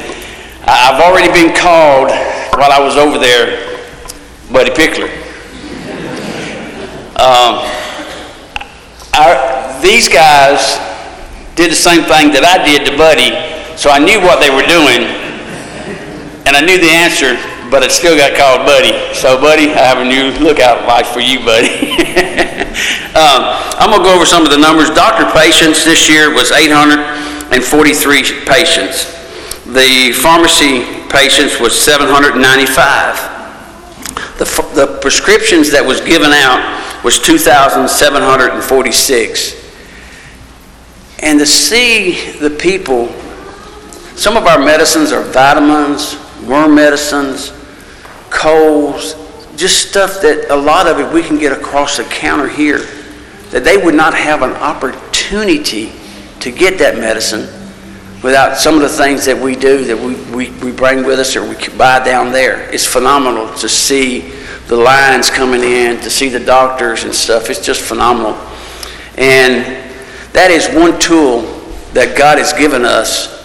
I've 0.65 1.01
already 1.01 1.31
been 1.33 1.53
called 1.55 2.09
while 2.55 2.71
I 2.71 2.79
was 2.79 2.95
over 2.95 3.19
there, 3.19 3.77
Buddy 4.51 4.71
Pickler. 4.71 5.09
Um, 7.19 7.59
our, 9.13 9.60
these 9.81 10.07
guys 10.07 10.77
did 11.55 11.71
the 11.71 11.75
same 11.75 12.03
thing 12.07 12.31
that 12.37 12.45
I 12.45 12.63
did 12.63 12.85
to 12.87 12.95
Buddy, 12.95 13.33
so 13.75 13.89
I 13.89 13.99
knew 13.99 14.21
what 14.21 14.39
they 14.39 14.53
were 14.53 14.65
doing, 14.65 15.03
and 16.45 16.55
I 16.55 16.61
knew 16.61 16.77
the 16.77 16.89
answer, 16.89 17.37
but 17.69 17.83
it 17.83 17.91
still 17.91 18.17
got 18.17 18.37
called 18.37 18.65
Buddy. 18.65 18.93
So, 19.13 19.39
Buddy, 19.39 19.71
I 19.71 19.83
have 19.85 19.99
a 19.99 20.05
new 20.07 20.31
lookout 20.43 20.87
light 20.87 21.07
for 21.07 21.19
you, 21.19 21.39
Buddy. 21.43 21.69
um, 23.15 23.43
I'm 23.79 23.89
going 23.89 24.01
to 24.03 24.07
go 24.07 24.15
over 24.15 24.25
some 24.25 24.43
of 24.43 24.51
the 24.51 24.57
numbers. 24.57 24.89
Doctor 24.91 25.25
patients 25.31 25.83
this 25.83 26.07
year 26.09 26.33
was 26.33 26.51
843 26.51 28.45
patients. 28.45 29.05
The 29.71 30.11
pharmacy 30.19 30.83
patients 31.07 31.59
was 31.59 31.79
795. 31.79 33.29
The, 34.37 34.45
the 34.75 34.87
prescriptions 34.99 35.71
that 35.71 35.85
was 35.85 36.01
given 36.01 36.33
out 36.33 36.59
was 37.03 37.19
2,746. 37.19 39.60
And 41.21 41.39
to 41.39 41.45
see 41.45 42.31
the 42.39 42.49
people, 42.49 43.07
some 44.15 44.37
of 44.37 44.45
our 44.45 44.59
medicines 44.59 45.11
are 45.11 45.23
vitamins, 45.23 46.17
worm 46.47 46.75
medicines, 46.75 47.53
colds, 48.29 49.15
just 49.55 49.89
stuff 49.89 50.21
that 50.21 50.47
a 50.49 50.55
lot 50.55 50.87
of 50.87 50.99
it 50.99 51.13
we 51.13 51.21
can 51.21 51.37
get 51.37 51.51
across 51.51 51.97
the 51.97 52.03
counter 52.05 52.47
here, 52.47 52.79
that 53.51 53.63
they 53.63 53.77
would 53.77 53.95
not 53.95 54.13
have 54.13 54.41
an 54.41 54.51
opportunity 54.51 55.91
to 56.39 56.51
get 56.51 56.79
that 56.79 56.97
medicine 56.97 57.41
without 58.23 58.57
some 58.57 58.75
of 58.75 58.81
the 58.81 58.89
things 58.89 59.25
that 59.25 59.37
we 59.37 59.55
do 59.55 59.83
that 59.83 59.97
we, 59.97 60.15
we, 60.35 60.51
we 60.63 60.71
bring 60.71 61.03
with 61.03 61.19
us 61.19 61.35
or 61.35 61.47
we 61.47 61.55
buy 61.77 62.03
down 62.03 62.31
there. 62.31 62.69
It's 62.71 62.85
phenomenal 62.85 63.53
to 63.55 63.69
see 63.69 64.31
the 64.67 64.75
lines 64.75 65.29
coming 65.29 65.61
in, 65.61 65.99
to 66.01 66.09
see 66.09 66.29
the 66.29 66.39
doctors 66.39 67.03
and 67.03 67.13
stuff. 67.13 67.49
It's 67.49 67.63
just 67.63 67.81
phenomenal. 67.81 68.33
And 69.17 69.80
that 70.33 70.49
is 70.51 70.67
one 70.69 70.99
tool 70.99 71.41
that 71.93 72.17
God 72.17 72.37
has 72.37 72.53
given 72.53 72.85
us 72.85 73.39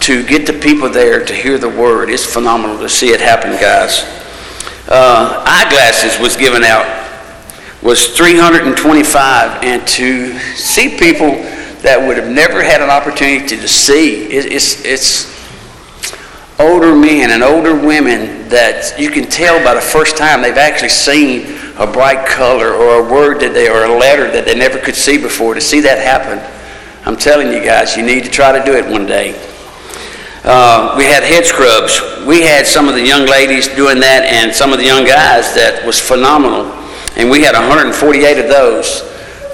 to 0.00 0.24
get 0.26 0.46
the 0.46 0.52
people 0.52 0.90
there 0.90 1.24
to 1.24 1.34
hear 1.34 1.56
the 1.58 1.68
word. 1.68 2.10
It's 2.10 2.26
phenomenal 2.26 2.78
to 2.78 2.88
see 2.88 3.08
it 3.08 3.20
happen, 3.20 3.52
guys. 3.52 4.02
Uh, 4.86 5.42
eyeglasses 5.46 6.20
was 6.20 6.36
given 6.36 6.62
out 6.62 7.04
was 7.84 8.16
325, 8.16 9.62
and 9.62 9.86
to 9.86 10.38
see 10.56 10.96
people 10.96 11.32
that 11.82 11.98
would 12.00 12.16
have 12.16 12.30
never 12.30 12.62
had 12.62 12.80
an 12.80 12.88
opportunity 12.88 13.58
to 13.58 13.68
see, 13.68 14.24
it, 14.24 14.50
it's, 14.50 14.82
it's 14.86 15.34
older 16.58 16.96
men 16.96 17.30
and 17.30 17.42
older 17.42 17.74
women 17.74 18.48
that 18.48 18.98
you 18.98 19.10
can 19.10 19.28
tell 19.28 19.62
by 19.62 19.74
the 19.74 19.82
first 19.82 20.16
time 20.16 20.40
they've 20.40 20.56
actually 20.56 20.88
seen 20.88 21.42
a 21.78 21.86
bright 21.86 22.26
color 22.26 22.72
or 22.72 23.06
a 23.06 23.12
word 23.12 23.40
that 23.40 23.52
they 23.52 23.68
or 23.68 23.84
a 23.84 23.98
letter 23.98 24.30
that 24.30 24.44
they 24.44 24.54
never 24.54 24.78
could 24.78 24.94
see 24.94 25.18
before. 25.18 25.54
To 25.54 25.60
see 25.60 25.80
that 25.80 25.98
happen, 25.98 26.38
I'm 27.04 27.16
telling 27.16 27.52
you 27.52 27.62
guys, 27.62 27.96
you 27.96 28.02
need 28.04 28.24
to 28.24 28.30
try 28.30 28.56
to 28.56 28.64
do 28.64 28.76
it 28.76 28.90
one 28.90 29.06
day. 29.06 29.34
Uh, 30.44 30.94
we 30.96 31.04
had 31.04 31.22
head 31.22 31.46
scrubs. 31.46 32.00
We 32.26 32.42
had 32.42 32.66
some 32.66 32.88
of 32.88 32.94
the 32.94 33.04
young 33.04 33.26
ladies 33.26 33.66
doing 33.68 33.98
that 34.00 34.24
and 34.24 34.54
some 34.54 34.72
of 34.72 34.78
the 34.78 34.84
young 34.84 35.04
guys 35.04 35.54
that 35.54 35.82
was 35.86 35.98
phenomenal. 35.98 36.70
And 37.16 37.30
we 37.30 37.42
had 37.42 37.54
148 37.54 38.38
of 38.38 38.48
those. 38.48 39.02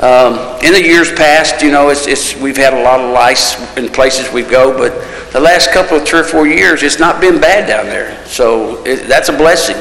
Um, 0.01 0.59
in 0.65 0.73
the 0.73 0.83
years 0.83 1.13
past, 1.13 1.63
you 1.63 1.71
know, 1.71 1.91
it's, 1.91 2.07
it's, 2.07 2.35
we've 2.37 2.57
had 2.57 2.73
a 2.75 2.83
lot 2.83 3.01
of 3.01 3.13
lice 3.13 3.55
in 3.77 3.89
places 3.89 4.33
we 4.33 4.43
go, 4.43 4.77
but 4.77 4.93
the 5.33 5.41
last 5.41 5.73
couple 5.73 5.97
of 5.97 6.09
three 6.09 6.21
or 6.21 6.25
four 6.25 6.47
years, 6.47 6.83
it's 6.83 6.99
not 6.99 7.21
been 7.21 7.41
bad 7.41 7.69
down 7.69 7.87
there. 7.87 8.27
So 8.27 8.83
it, 8.85 9.07
that's 9.07 9.29
a 9.29 9.37
blessing. 9.37 9.77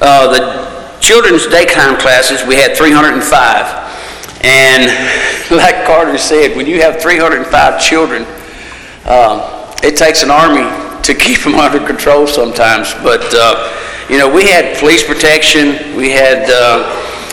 Uh, 0.00 0.32
the 0.32 0.63
children's 1.04 1.46
daytime 1.46 2.00
classes, 2.00 2.42
we 2.46 2.56
had 2.56 2.74
305. 2.76 4.40
And 4.42 4.88
like 5.56 5.84
Carter 5.84 6.16
said, 6.16 6.56
when 6.56 6.66
you 6.66 6.80
have 6.80 7.00
305 7.00 7.80
children, 7.80 8.22
um, 9.04 9.44
it 9.84 9.96
takes 9.96 10.22
an 10.22 10.30
army 10.30 10.64
to 11.04 11.14
keep 11.24 11.40
them 11.40 11.56
under 11.56 11.84
control 11.86 12.26
sometimes. 12.26 12.94
But, 13.04 13.22
uh, 13.36 13.70
you 14.08 14.18
know, 14.18 14.32
we 14.32 14.48
had 14.48 14.78
police 14.78 15.04
protection. 15.04 15.94
We 15.94 16.10
had 16.10 16.48
uh, 16.48 16.88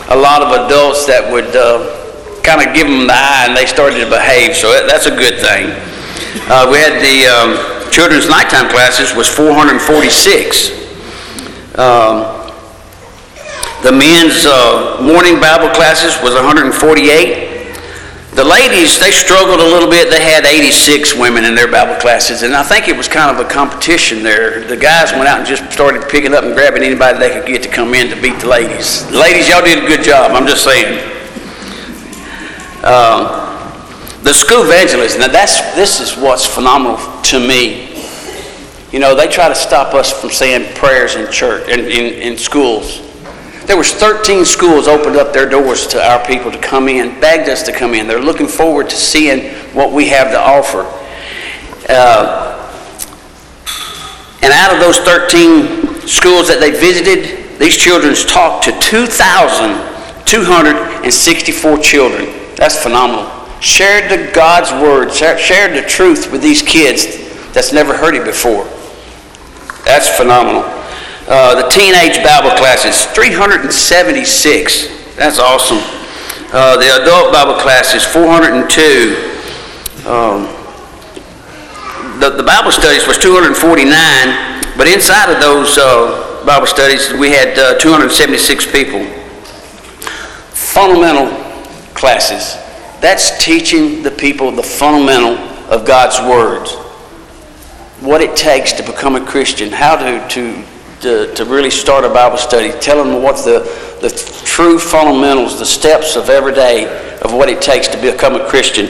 a 0.09 0.17
lot 0.17 0.41
of 0.41 0.67
adults 0.67 1.05
that 1.07 1.23
would 1.31 1.55
uh, 1.55 2.43
kind 2.43 2.67
of 2.67 2.75
give 2.75 2.87
them 2.87 3.07
the 3.07 3.15
eye 3.15 3.45
and 3.47 3.55
they 3.55 3.65
started 3.65 4.03
to 4.03 4.09
behave. 4.09 4.55
So 4.55 4.71
that's 4.85 5.05
a 5.05 5.15
good 5.15 5.39
thing. 5.39 5.71
Uh, 6.51 6.67
we 6.67 6.77
had 6.77 6.99
the 6.99 7.27
um, 7.27 7.91
children's 7.91 8.27
nighttime 8.27 8.69
classes 8.69 9.15
was 9.15 9.29
446. 9.29 10.79
Um, 11.79 12.40
the 13.83 13.91
men's 13.91 14.45
uh, 14.45 15.01
morning 15.01 15.41
Bible 15.41 15.73
classes 15.73 16.13
was 16.21 16.33
148. 16.35 17.49
The 18.35 18.45
ladies, 18.45 18.97
they 18.99 19.11
struggled 19.11 19.59
a 19.59 19.63
little 19.63 19.89
bit. 19.89 20.09
They 20.09 20.21
had 20.21 20.45
86 20.45 21.15
women 21.17 21.43
in 21.43 21.53
their 21.53 21.69
Bible 21.69 21.99
classes, 21.99 22.43
and 22.43 22.55
I 22.55 22.63
think 22.63 22.87
it 22.87 22.95
was 22.95 23.07
kind 23.07 23.35
of 23.35 23.45
a 23.45 23.49
competition 23.49 24.23
there. 24.23 24.63
The 24.63 24.77
guys 24.77 25.11
went 25.11 25.27
out 25.27 25.39
and 25.39 25.47
just 25.47 25.69
started 25.71 26.07
picking 26.07 26.33
up 26.33 26.43
and 26.43 26.53
grabbing 26.53 26.83
anybody 26.83 27.19
they 27.19 27.31
could 27.31 27.45
get 27.45 27.63
to 27.63 27.69
come 27.69 27.93
in 27.93 28.09
to 28.09 28.21
beat 28.21 28.39
the 28.39 28.47
ladies. 28.47 29.09
Ladies, 29.11 29.49
y'all 29.49 29.61
did 29.61 29.83
a 29.83 29.87
good 29.87 30.03
job, 30.03 30.31
I'm 30.31 30.47
just 30.47 30.63
saying. 30.63 30.99
Um, 32.85 33.41
the 34.23 34.33
school 34.33 34.63
evangelists, 34.63 35.17
now 35.17 35.27
that's, 35.27 35.59
this 35.75 35.99
is 35.99 36.15
what's 36.15 36.45
phenomenal 36.45 36.99
to 37.23 37.39
me. 37.39 37.89
You 38.91 38.99
know, 38.99 39.15
they 39.15 39.27
try 39.27 39.49
to 39.49 39.55
stop 39.55 39.93
us 39.93 40.11
from 40.11 40.29
saying 40.29 40.75
prayers 40.75 41.15
in 41.15 41.29
church, 41.31 41.67
in, 41.67 41.79
in, 41.81 42.13
in 42.21 42.37
schools. 42.37 43.10
There 43.71 43.77
was 43.77 43.93
13 43.93 44.43
schools 44.43 44.89
opened 44.89 45.15
up 45.15 45.31
their 45.31 45.47
doors 45.47 45.87
to 45.87 46.05
our 46.05 46.19
people 46.27 46.51
to 46.51 46.57
come 46.57 46.89
in, 46.89 47.17
begged 47.21 47.47
us 47.47 47.63
to 47.63 47.71
come 47.71 47.93
in. 47.93 48.05
They're 48.05 48.19
looking 48.19 48.49
forward 48.49 48.89
to 48.89 48.97
seeing 48.97 49.53
what 49.73 49.93
we 49.93 50.09
have 50.09 50.29
to 50.31 50.37
offer. 50.37 50.81
Uh, 51.87 52.57
and 54.43 54.51
out 54.51 54.73
of 54.73 54.81
those 54.81 54.97
13 54.97 56.05
schools 56.05 56.49
that 56.49 56.59
they 56.59 56.71
visited, 56.71 57.57
these 57.59 57.77
children 57.77 58.13
talked 58.13 58.65
to 58.65 58.77
2,264 58.81 61.77
children. 61.77 62.25
That's 62.57 62.75
phenomenal. 62.75 63.31
Shared 63.61 64.11
the 64.11 64.29
God's 64.33 64.73
word, 64.83 65.13
shared 65.13 65.81
the 65.81 65.87
truth 65.87 66.29
with 66.29 66.41
these 66.41 66.61
kids 66.61 67.05
that's 67.53 67.71
never 67.71 67.95
heard 67.95 68.15
it 68.15 68.25
before. 68.25 68.65
That's 69.85 70.09
phenomenal. 70.09 70.80
Uh, 71.27 71.61
the 71.61 71.69
teenage 71.69 72.23
Bible 72.23 72.49
classes, 72.57 73.05
376. 73.13 75.15
That's 75.15 75.39
awesome. 75.39 75.77
Uh, 76.51 76.77
the 76.77 77.01
adult 77.01 77.31
Bible 77.31 77.61
classes, 77.61 78.03
402. 78.03 79.29
Um, 80.09 80.47
the, 82.19 82.31
the 82.31 82.43
Bible 82.43 82.71
studies 82.71 83.07
was 83.07 83.19
249, 83.19 84.77
but 84.77 84.87
inside 84.87 85.31
of 85.31 85.39
those 85.39 85.77
uh, 85.77 86.43
Bible 86.45 86.67
studies, 86.67 87.13
we 87.13 87.29
had 87.29 87.57
uh, 87.57 87.77
276 87.77 88.71
people. 88.71 89.05
Fundamental 90.53 91.29
classes. 91.93 92.57
That's 92.99 93.43
teaching 93.43 94.01
the 94.01 94.11
people 94.11 94.51
the 94.51 94.63
fundamental 94.63 95.37
of 95.71 95.85
God's 95.85 96.19
words. 96.19 96.73
What 98.01 98.21
it 98.21 98.35
takes 98.35 98.73
to 98.73 98.83
become 98.83 99.15
a 99.15 99.25
Christian, 99.25 99.71
how 99.71 99.95
to, 99.95 100.27
to 100.29 100.63
to, 101.01 101.33
to 101.33 101.45
really 101.45 101.71
start 101.71 102.05
a 102.05 102.09
Bible 102.09 102.37
study, 102.37 102.71
tell 102.79 103.03
them 103.03 103.23
what 103.23 103.37
the, 103.37 103.59
the 104.01 104.09
true 104.45 104.77
fundamentals, 104.77 105.57
the 105.57 105.65
steps 105.65 106.15
of 106.15 106.29
every 106.29 106.53
day 106.53 106.85
of 107.21 107.33
what 107.33 107.49
it 107.49 107.61
takes 107.61 107.87
to 107.87 108.01
become 108.01 108.35
a 108.35 108.47
Christian. 108.47 108.87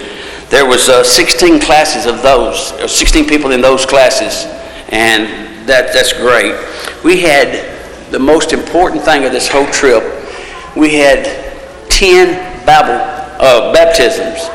There 0.50 0.66
was 0.66 0.90
uh, 0.90 1.04
16 1.04 1.62
classes 1.62 2.06
of 2.06 2.22
those, 2.22 2.74
or 2.74 2.88
16 2.88 3.28
people 3.28 3.52
in 3.52 3.62
those 3.62 3.86
classes, 3.86 4.46
and 4.90 5.68
that, 5.68 5.94
that's 5.94 6.12
great. 6.12 6.54
We 7.04 7.22
had 7.22 8.12
the 8.12 8.20
most 8.20 8.52
important 8.52 9.04
thing 9.04 9.24
of 9.24 9.32
this 9.32 9.48
whole 9.48 9.68
trip, 9.68 10.04
we 10.76 10.96
had 10.96 11.26
10 11.90 12.66
Bible 12.66 13.00
uh, 13.40 13.72
baptisms. 13.74 14.50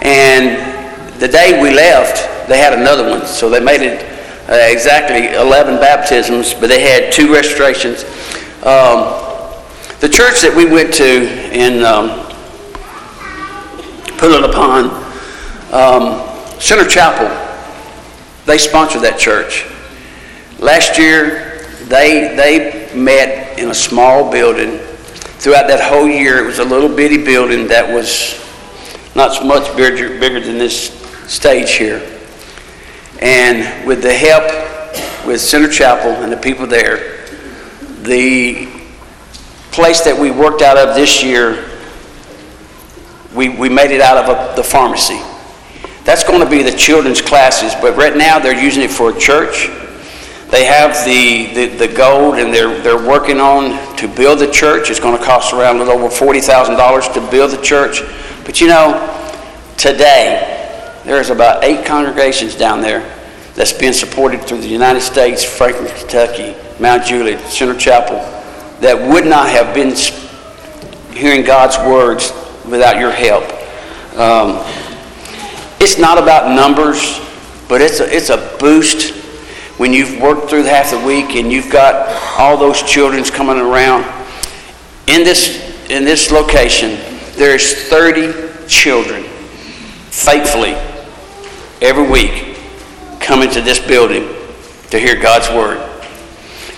And 0.00 1.20
the 1.20 1.28
day 1.28 1.60
we 1.60 1.70
left, 1.70 2.48
they 2.48 2.58
had 2.58 2.72
another 2.72 3.08
one, 3.08 3.26
so 3.26 3.50
they 3.50 3.60
made 3.60 3.82
it 3.82 4.11
uh, 4.48 4.54
exactly 4.54 5.34
11 5.34 5.76
baptisms, 5.76 6.54
but 6.54 6.68
they 6.68 6.82
had 6.82 7.12
two 7.12 7.32
restorations. 7.32 8.04
Um, 8.64 9.18
the 10.00 10.08
church 10.08 10.40
that 10.40 10.52
we 10.56 10.66
went 10.66 10.92
to 10.94 11.22
in 11.52 11.84
um, 11.84 12.08
Pullen 14.18 14.44
um, 15.72 16.60
Center 16.60 16.88
Chapel, 16.88 17.28
they 18.46 18.58
sponsored 18.58 19.02
that 19.02 19.18
church. 19.18 19.66
Last 20.58 20.98
year, 20.98 21.66
they, 21.84 22.34
they 22.36 22.92
met 22.94 23.58
in 23.58 23.70
a 23.70 23.74
small 23.74 24.30
building. 24.30 24.78
Throughout 25.38 25.66
that 25.68 25.80
whole 25.80 26.08
year, 26.08 26.38
it 26.42 26.46
was 26.46 26.58
a 26.58 26.64
little 26.64 26.88
bitty 26.88 27.24
building 27.24 27.68
that 27.68 27.92
was 27.92 28.40
not 29.14 29.34
so 29.34 29.44
much 29.44 29.76
bigger, 29.76 30.18
bigger 30.18 30.40
than 30.40 30.58
this 30.58 30.90
stage 31.26 31.72
here. 31.72 32.00
And 33.22 33.86
with 33.86 34.02
the 34.02 34.12
help 34.12 34.42
with 35.24 35.40
Center 35.40 35.68
Chapel 35.68 36.10
and 36.24 36.32
the 36.32 36.36
people 36.36 36.66
there, 36.66 37.24
the 38.02 38.66
place 39.70 40.00
that 40.00 40.18
we 40.18 40.32
worked 40.32 40.60
out 40.60 40.76
of 40.76 40.96
this 40.96 41.22
year, 41.22 41.70
we, 43.32 43.48
we 43.48 43.68
made 43.68 43.92
it 43.92 44.00
out 44.00 44.16
of 44.16 44.28
a, 44.28 44.56
the 44.56 44.64
pharmacy. 44.64 45.20
That's 46.02 46.24
going 46.24 46.40
to 46.42 46.50
be 46.50 46.64
the 46.64 46.76
children's 46.76 47.22
classes, 47.22 47.72
but 47.80 47.96
right 47.96 48.16
now 48.16 48.40
they're 48.40 48.60
using 48.60 48.82
it 48.82 48.90
for 48.90 49.16
a 49.16 49.18
church. 49.18 49.68
They 50.50 50.64
have 50.64 51.04
the, 51.04 51.54
the, 51.54 51.86
the 51.86 51.94
gold 51.94 52.34
and 52.40 52.52
they're, 52.52 52.76
they're 52.82 53.08
working 53.08 53.38
on 53.38 53.96
to 53.98 54.08
build 54.08 54.40
the 54.40 54.50
church. 54.50 54.90
It's 54.90 54.98
going 54.98 55.16
to 55.16 55.24
cost 55.24 55.52
around 55.52 55.76
a 55.76 55.84
little 55.84 55.94
over 55.94 56.08
$40,000 56.08 57.14
to 57.14 57.30
build 57.30 57.52
the 57.52 57.62
church. 57.62 58.02
But 58.44 58.60
you 58.60 58.66
know, 58.66 58.98
today, 59.78 60.51
there's 61.04 61.30
about 61.30 61.64
eight 61.64 61.84
congregations 61.84 62.54
down 62.54 62.80
there 62.80 63.00
that's 63.54 63.72
being 63.72 63.92
supported 63.92 64.42
through 64.42 64.60
the 64.60 64.68
United 64.68 65.00
States, 65.00 65.44
Franklin, 65.44 65.92
Kentucky, 65.96 66.54
Mount 66.80 67.04
Juliet, 67.04 67.40
Center 67.50 67.76
Chapel, 67.76 68.16
that 68.80 68.96
would 68.96 69.26
not 69.26 69.48
have 69.48 69.74
been 69.74 69.94
hearing 71.14 71.44
God's 71.44 71.76
words 71.78 72.32
without 72.64 72.98
your 72.98 73.10
help. 73.10 73.44
Um, 74.16 74.64
it's 75.80 75.98
not 75.98 76.18
about 76.18 76.54
numbers, 76.54 77.20
but 77.68 77.80
it's 77.80 78.00
a, 78.00 78.14
it's 78.14 78.30
a 78.30 78.56
boost 78.60 79.14
when 79.78 79.92
you've 79.92 80.20
worked 80.20 80.48
through 80.48 80.62
half 80.62 80.90
the 80.90 80.98
week 81.06 81.34
and 81.36 81.50
you've 81.50 81.70
got 81.70 82.08
all 82.38 82.56
those 82.56 82.82
children's 82.82 83.30
coming 83.30 83.58
around. 83.58 84.04
In 85.08 85.24
this, 85.24 85.90
in 85.90 86.04
this 86.04 86.30
location, 86.30 86.98
there's 87.34 87.74
30 87.88 88.66
children 88.68 89.24
faithfully 90.10 90.76
every 91.82 92.08
week 92.08 92.56
coming 93.18 93.50
to 93.50 93.60
this 93.60 93.78
building 93.80 94.22
to 94.90 94.98
hear 94.98 95.20
God's 95.20 95.50
word. 95.50 95.78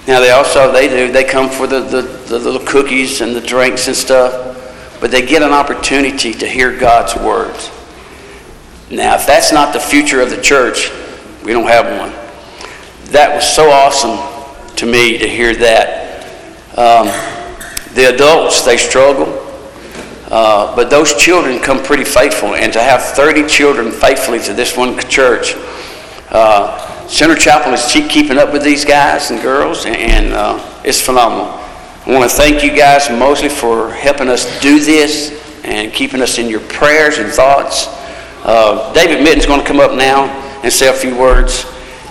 Now 0.08 0.20
they 0.20 0.30
also 0.30 0.73
they 0.73 0.88
do 0.88 1.12
they 1.12 1.25
come 1.25 1.50
for 1.50 1.66
the, 1.66 1.80
the, 1.80 2.02
the 2.02 2.38
little 2.38 2.66
cookies 2.66 3.20
and 3.20 3.37
the 3.37 3.40
drinks 3.40 3.87
and 3.87 3.94
stuff, 3.94 4.99
but 5.00 5.11
they 5.11 5.25
get 5.25 5.42
an 5.42 5.52
opportunity 5.52 6.32
to 6.32 6.46
hear 6.46 6.76
God's 6.76 7.14
words. 7.16 7.70
Now 8.90 9.14
if 9.14 9.26
that's 9.26 9.52
not 9.52 9.75
the 9.75 9.80
future 9.80 10.20
of 10.20 10.30
the 10.30 10.40
church, 10.40 10.90
we 11.44 11.52
don't 11.52 11.68
have 11.68 11.87
one. 11.99 12.12
That 13.12 13.34
was 13.34 13.46
so 13.46 13.70
awesome 13.70 14.18
to 14.76 14.87
me 14.87 15.18
to 15.18 15.28
hear 15.28 15.54
that. 15.56 16.02
Um, 16.76 17.06
the 17.94 18.12
adults 18.12 18.62
they 18.62 18.76
struggle, 18.76 19.26
uh, 20.34 20.74
but 20.74 20.90
those 20.90 21.14
children 21.14 21.60
come 21.60 21.80
pretty 21.80 22.02
faithful, 22.02 22.56
and 22.56 22.72
to 22.72 22.82
have 22.82 23.00
30 23.00 23.46
children 23.46 23.92
faithfully 23.92 24.40
to 24.40 24.52
this 24.52 24.76
one 24.76 24.98
church. 25.08 25.54
Uh, 26.28 27.06
Center 27.06 27.36
Chapel 27.36 27.72
is 27.72 27.86
keep- 27.86 28.10
keeping 28.10 28.36
up 28.36 28.52
with 28.52 28.64
these 28.64 28.84
guys 28.84 29.30
and 29.30 29.40
girls, 29.40 29.86
and 29.86 30.32
uh, 30.32 30.58
it's 30.82 31.00
phenomenal. 31.00 31.46
I 31.46 32.18
want 32.18 32.28
to 32.28 32.36
thank 32.36 32.64
you 32.64 32.76
guys 32.76 33.08
mostly 33.10 33.48
for 33.48 33.92
helping 33.92 34.28
us 34.28 34.58
do 34.58 34.80
this 34.80 35.40
and 35.62 35.92
keeping 35.92 36.20
us 36.20 36.36
in 36.36 36.48
your 36.48 36.62
prayers 36.62 37.18
and 37.18 37.30
thoughts. 37.30 37.86
Uh, 38.42 38.92
David 38.92 39.22
Mitten's 39.22 39.46
going 39.46 39.60
to 39.60 39.66
come 39.66 39.78
up 39.78 39.92
now 39.96 40.24
and 40.64 40.72
say 40.72 40.88
a 40.88 40.92
few 40.92 41.16
words. 41.16 41.64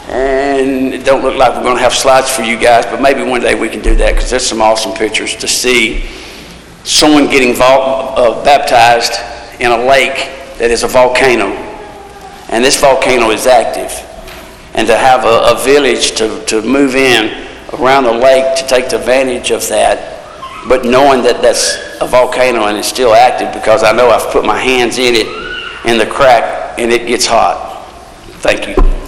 And 0.07 0.93
it 0.93 1.03
don't 1.03 1.23
look 1.23 1.35
like 1.35 1.57
we're 1.57 1.63
going 1.63 1.75
to 1.75 1.83
have 1.83 1.93
slides 1.93 2.33
for 2.33 2.43
you 2.43 2.57
guys, 2.57 2.85
but 2.85 3.01
maybe 3.01 3.21
one 3.21 3.41
day 3.41 3.53
we 3.53 3.67
can 3.67 3.81
do 3.81 3.97
that 3.97 4.13
because 4.13 4.29
there's 4.29 4.45
some 4.45 4.61
awesome 4.61 4.93
pictures 4.93 5.35
to 5.35 5.47
see 5.49 6.09
someone 6.83 7.27
getting 7.29 7.53
vol- 7.53 8.17
uh, 8.17 8.43
baptized 8.43 9.13
in 9.59 9.71
a 9.71 9.77
lake 9.77 10.29
that 10.57 10.69
is 10.69 10.83
a 10.83 10.87
volcano. 10.87 11.47
And 12.49 12.63
this 12.63 12.79
volcano 12.79 13.31
is 13.31 13.47
active. 13.47 13.91
And 14.75 14.87
to 14.87 14.97
have 14.97 15.23
a, 15.23 15.55
a 15.57 15.63
village 15.63 16.11
to, 16.17 16.43
to 16.45 16.61
move 16.61 16.95
in 16.95 17.47
around 17.73 18.03
the 18.03 18.11
lake 18.11 18.57
to 18.57 18.67
take 18.67 18.91
advantage 18.91 19.51
of 19.51 19.67
that, 19.69 20.11
but 20.67 20.85
knowing 20.85 21.23
that 21.23 21.41
that's 21.41 21.77
a 22.01 22.07
volcano 22.07 22.67
and 22.67 22.77
it's 22.77 22.87
still 22.87 23.13
active 23.13 23.53
because 23.53 23.83
I 23.83 23.91
know 23.91 24.09
I've 24.09 24.31
put 24.31 24.45
my 24.45 24.59
hands 24.59 24.97
in 24.97 25.15
it 25.15 25.27
in 25.85 25.97
the 25.97 26.05
crack 26.05 26.79
and 26.79 26.91
it 26.91 27.07
gets 27.07 27.25
hot. 27.25 27.85
Thank 28.41 28.67
you. 28.67 29.02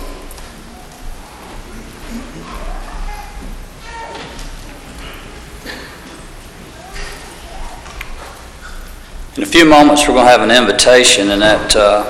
In 9.38 9.44
a 9.44 9.46
few 9.46 9.65
moments, 9.65 10.08
we're 10.08 10.13
going 10.13 10.27
to 10.27 10.32
have 10.32 10.39
an 10.39 10.50
invitation, 10.50 11.32
and 11.32 11.42
that, 11.42 11.75
uh, 11.75 12.04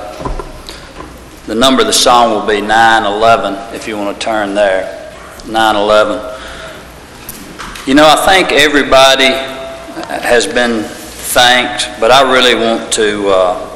the 1.48 1.56
number 1.56 1.82
of 1.82 1.88
the 1.88 1.94
song 1.94 2.30
will 2.30 2.46
be 2.46 2.62
911, 2.62 3.74
if 3.74 3.88
you 3.88 3.98
want 3.98 4.16
to 4.16 4.24
turn 4.24 4.54
there. 4.54 5.12
911. 5.48 6.18
You 7.88 7.96
know, 7.96 8.06
I 8.08 8.24
think 8.28 8.52
everybody 8.52 9.30
has 10.22 10.46
been 10.46 10.84
thanked, 10.84 12.00
but 12.00 12.12
I 12.12 12.32
really 12.32 12.54
want 12.54 12.94
to 12.94 13.28
uh, 13.30 13.70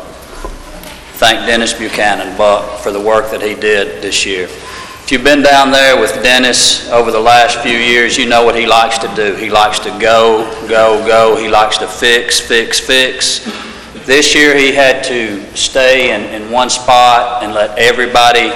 thank 1.13 1.47
Dennis 1.47 1.73
Buchanan, 1.73 2.38
Buck, 2.38 2.80
for 2.82 2.91
the 2.91 3.02
work 3.02 3.32
that 3.32 3.41
he 3.41 3.56
did 3.56 4.04
this 4.04 4.28
year. 4.28 4.47
If 5.10 5.13
you've 5.13 5.24
been 5.24 5.41
down 5.41 5.72
there 5.72 6.00
with 6.00 6.22
Dennis 6.22 6.88
over 6.91 7.10
the 7.10 7.19
last 7.19 7.62
few 7.62 7.80
years, 7.80 8.15
you 8.15 8.30
know 8.30 8.45
what 8.45 8.56
he 8.56 8.67
likes 8.67 9.00
to 9.00 9.12
do. 9.15 9.34
He 9.34 9.50
likes 9.50 9.80
to 9.80 9.89
go, 10.00 10.45
go, 10.69 11.04
go. 11.08 11.36
He 11.36 11.50
likes 11.50 11.80
to 11.80 11.88
fix, 11.88 12.39
fix, 12.39 12.80
fix. 12.80 13.39
This 14.06 14.36
year, 14.36 14.56
he 14.56 14.72
had 14.72 15.04
to 15.06 15.43
stay 15.58 16.13
in, 16.13 16.22
in 16.39 16.52
one 16.52 16.69
spot 16.69 17.41
and 17.41 17.56
let 17.56 17.76
everybody 17.80 18.52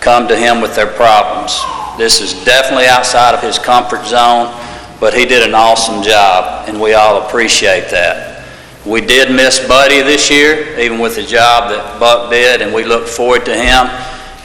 come 0.00 0.26
to 0.26 0.36
him 0.36 0.60
with 0.60 0.74
their 0.74 0.88
problems. 0.88 1.56
This 1.96 2.20
is 2.20 2.32
definitely 2.44 2.86
outside 2.86 3.36
of 3.36 3.40
his 3.40 3.60
comfort 3.60 4.04
zone, 4.04 4.52
but 4.98 5.14
he 5.14 5.24
did 5.24 5.48
an 5.48 5.54
awesome 5.54 6.02
job, 6.02 6.68
and 6.68 6.80
we 6.80 6.94
all 6.94 7.22
appreciate 7.28 7.92
that. 7.92 8.44
We 8.84 9.02
did 9.02 9.30
miss 9.30 9.64
Buddy 9.68 10.02
this 10.02 10.28
year, 10.28 10.76
even 10.80 10.98
with 10.98 11.14
the 11.14 11.22
job 11.22 11.70
that 11.70 12.00
Buck 12.00 12.28
did, 12.28 12.60
and 12.60 12.74
we 12.74 12.82
look 12.82 13.06
forward 13.06 13.44
to 13.44 13.54
him. 13.54 13.86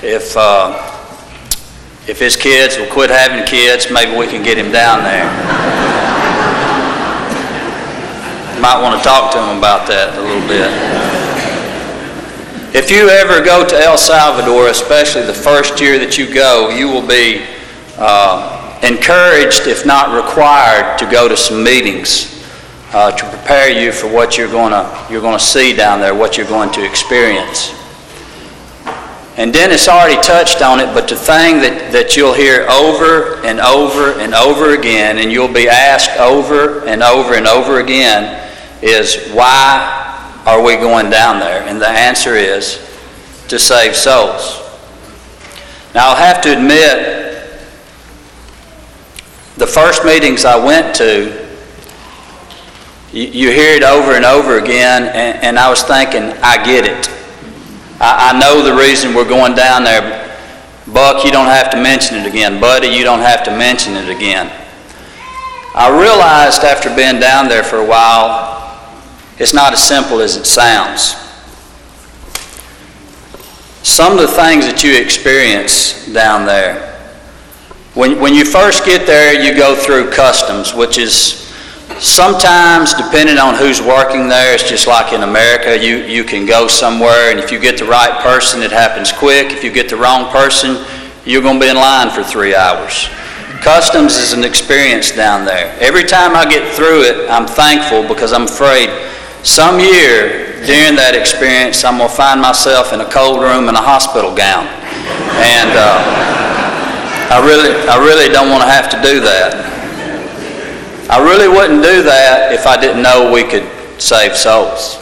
If, 0.04 0.38
uh, 0.38 0.93
if 2.08 2.20
his 2.20 2.38
kids 2.38 2.78
will 2.78 2.88
quit 2.88 3.10
having 3.10 3.46
kids, 3.46 3.91
maybe 3.91 4.17
we 4.17 4.28
can 4.28 4.41
get 4.41 4.58
him 4.58 4.72
down 4.72 5.04
there. 5.04 5.28
Might 8.62 8.82
want 8.82 8.98
to 8.98 9.04
talk 9.04 9.32
to 9.34 9.38
him 9.38 9.58
about 9.60 9.88
that 9.88 10.17
a 10.17 10.22
little 10.22 10.48
bit. 10.48 10.72
If 12.74 12.89
you 12.89 13.10
ever 13.10 13.43
go 13.43 13.67
to 13.67 13.76
El 13.76 13.98
Salvador, 13.98 14.70
especially 14.70 15.24
the 15.24 15.34
first 15.34 15.80
year 15.80 16.00
that 16.00 16.17
you 16.17 16.34
go, 16.34 16.70
you 16.70 16.88
will 16.88 17.06
be 17.06 17.46
uh, 17.98 18.80
encouraged, 18.84 19.67
if 19.67 19.86
not 19.86 20.15
required, 20.15 20.98
to 21.00 21.06
go 21.06 21.28
to 21.28 21.38
some 21.38 21.63
meetings 21.63 22.43
uh, 22.93 23.12
to 23.12 23.30
prepare 23.30 23.70
you 23.70 23.91
for 23.91 24.08
what 24.08 24.38
you're 24.38 24.50
going 24.50 24.72
you're 25.12 25.22
going 25.22 25.38
to 25.38 25.43
see 25.43 25.76
down 25.76 26.00
there, 26.00 26.15
what 26.15 26.38
you're 26.38 26.48
going 26.48 26.72
to 26.72 26.84
experience. 26.84 27.77
And 29.38 29.54
Dennis 29.54 29.88
already 29.88 30.19
touched 30.23 30.63
on 30.63 30.80
it, 30.80 30.91
but 30.95 31.08
the 31.08 31.15
thing 31.15 31.60
that, 31.60 31.91
that 31.91 32.17
you'll 32.17 32.34
hear 32.34 32.67
over 32.71 33.36
and 33.45 33.60
over 33.60 34.19
and 34.19 34.34
over 34.34 34.73
again, 34.73 35.19
and 35.19 35.32
you'll 35.32 35.54
be 35.54 35.69
asked 35.69 36.19
over 36.19 36.84
and 36.88 37.04
over 37.04 37.36
and 37.36 37.45
over 37.45 37.80
again, 37.80 38.50
is 38.82 39.30
why 39.30 40.41
are 40.47 40.63
we 40.63 40.76
going 40.76 41.12
down 41.12 41.39
there? 41.39 41.62
And 41.67 41.80
the 41.80 41.88
answer 41.88 42.34
is 42.36 42.78
to 43.50 43.60
save 43.60 43.95
souls. 43.95 44.63
Now, 45.93 46.10
I'll 46.10 46.15
have 46.15 46.41
to 46.41 46.52
admit, 46.58 47.28
the 49.58 49.67
first 49.67 50.04
meetings 50.04 50.45
I 50.45 50.63
went 50.63 50.95
to, 50.95 51.47
you, 53.13 53.23
you 53.23 53.52
hear 53.52 53.76
it 53.76 53.84
over 53.84 54.13
and 54.13 54.26
over 54.26 54.58
again, 54.58 55.04
and, 55.04 55.43
and 55.43 55.60
I 55.60 55.69
was 55.69 55.84
thinking, 55.84 56.23
I 56.41 56.63
get 56.65 56.86
it. 56.86 57.16
I, 57.99 58.31
I 58.33 58.39
know 58.39 58.62
the 58.62 58.75
reason 58.75 59.13
we're 59.13 59.27
going 59.27 59.55
down 59.55 59.83
there. 59.83 60.23
Buck, 60.88 61.25
you 61.25 61.31
don't 61.31 61.47
have 61.47 61.69
to 61.71 61.77
mention 61.81 62.17
it 62.17 62.25
again. 62.27 62.62
Buddy, 62.62 62.88
you 62.88 63.03
don't 63.03 63.19
have 63.19 63.43
to 63.43 63.51
mention 63.51 63.95
it 63.95 64.10
again. 64.10 64.51
I 65.75 65.89
realized 65.89 66.63
after 66.63 66.93
being 66.95 67.19
down 67.19 67.49
there 67.49 67.63
for 67.63 67.77
a 67.77 67.86
while, 67.86 68.47
it's 69.38 69.53
not 69.53 69.73
as 69.73 69.86
simple 69.86 70.21
as 70.21 70.36
it 70.36 70.45
sounds. 70.45 71.15
Some 73.83 74.13
of 74.13 74.19
the 74.19 74.27
things 74.27 74.65
that 74.65 74.83
you 74.83 74.99
experience 74.99 76.12
down 76.13 76.45
there, 76.45 76.95
when, 77.93 78.19
when 78.19 78.33
you 78.33 78.45
first 78.45 78.86
get 78.86 79.05
there, 79.05 79.41
you 79.41 79.55
go 79.55 79.75
through 79.75 80.12
customs, 80.12 80.73
which 80.73 80.97
is 80.97 81.46
Sometimes, 82.00 82.93
depending 82.93 83.39
on 83.39 83.56
who's 83.56 83.82
working 83.82 84.28
there, 84.28 84.54
it's 84.54 84.69
just 84.69 84.86
like 84.86 85.13
in 85.13 85.23
America, 85.23 85.78
you, 85.78 85.97
you 85.97 86.23
can 86.23 86.45
go 86.45 86.67
somewhere, 86.67 87.32
and 87.32 87.39
if 87.39 87.52
you 87.52 87.60
get 87.60 87.80
the 87.80 87.86
right 87.86 88.21
person, 88.21 88.62
it 88.62 88.71
happens 88.71 89.12
quick. 89.12 89.52
If 89.52 89.63
you 89.63 89.71
get 89.71 89.89
the 89.89 89.97
wrong 89.97 90.30
person, 90.32 90.86
you're 91.26 91.41
going 91.41 91.60
to 91.60 91.65
be 91.65 91.69
in 91.69 91.76
line 91.76 92.12
for 92.12 92.23
three 92.23 92.54
hours. 92.54 93.10
Customs 93.62 94.17
is 94.17 94.34
an 94.34 94.43
experience 94.43 95.12
down 95.12 95.43
there. 95.43 95.76
Every 95.80 96.04
time 96.04 96.36
I 96.36 96.45
get 96.45 96.76
through 96.76 97.02
it, 97.02 97.30
I'm 97.32 97.47
thankful 97.47 98.08
because 98.08 98.32
I'm 98.32 98.43
afraid 98.43 98.89
some 99.43 99.80
year 99.80 100.60
during 100.65 100.97
that 100.97 101.15
experience, 101.15 101.86
I'm 101.86 101.97
going 101.97 102.10
to 102.10 102.15
find 102.15 102.41
myself 102.41 102.91
in 102.93 103.02
a 103.02 103.10
cold 103.10 103.41
room 103.41 103.69
in 103.69 103.76
a 103.78 103.82
hospital 103.82 104.34
gown. 104.34 104.65
And 105.39 105.71
uh, 105.71 106.02
I, 107.32 107.39
really, 107.45 107.71
I 107.88 107.95
really 108.02 108.28
don't 108.34 108.50
want 108.50 108.65
to 108.65 108.69
have 108.69 108.89
to 108.91 109.00
do 109.00 109.21
that. 109.21 109.77
I 111.10 111.24
really 111.24 111.48
wouldn't 111.48 111.82
do 111.82 112.04
that 112.04 112.52
if 112.52 112.67
I 112.67 112.76
didn't 112.76 113.02
know 113.02 113.32
we 113.32 113.43
could 113.43 113.65
save 113.98 114.36
souls. 114.36 114.98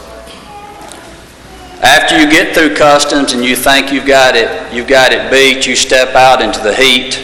After 1.82 2.16
you 2.18 2.30
get 2.30 2.54
through 2.54 2.76
customs 2.76 3.32
and 3.32 3.44
you 3.44 3.56
think 3.56 3.92
you've 3.92 4.06
got 4.06 4.36
it, 4.36 4.72
you've 4.72 4.86
got 4.86 5.10
it 5.10 5.30
beat, 5.32 5.66
you 5.66 5.74
step 5.74 6.14
out 6.14 6.40
into 6.40 6.60
the 6.60 6.72
heat. 6.72 7.20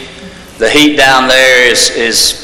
The 0.57 0.69
heat 0.69 0.97
down 0.97 1.29
there 1.29 1.65
is, 1.65 1.91
is 1.91 2.43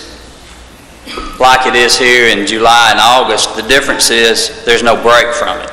like 1.39 1.67
it 1.67 1.75
is 1.75 1.97
here 1.97 2.29
in 2.29 2.47
July 2.47 2.91
and 2.91 2.99
August. 3.01 3.57
The 3.57 3.63
difference 3.63 4.09
is 4.09 4.63
there's 4.63 4.81
no 4.81 4.95
break 5.01 5.33
from 5.33 5.59
it. 5.59 5.69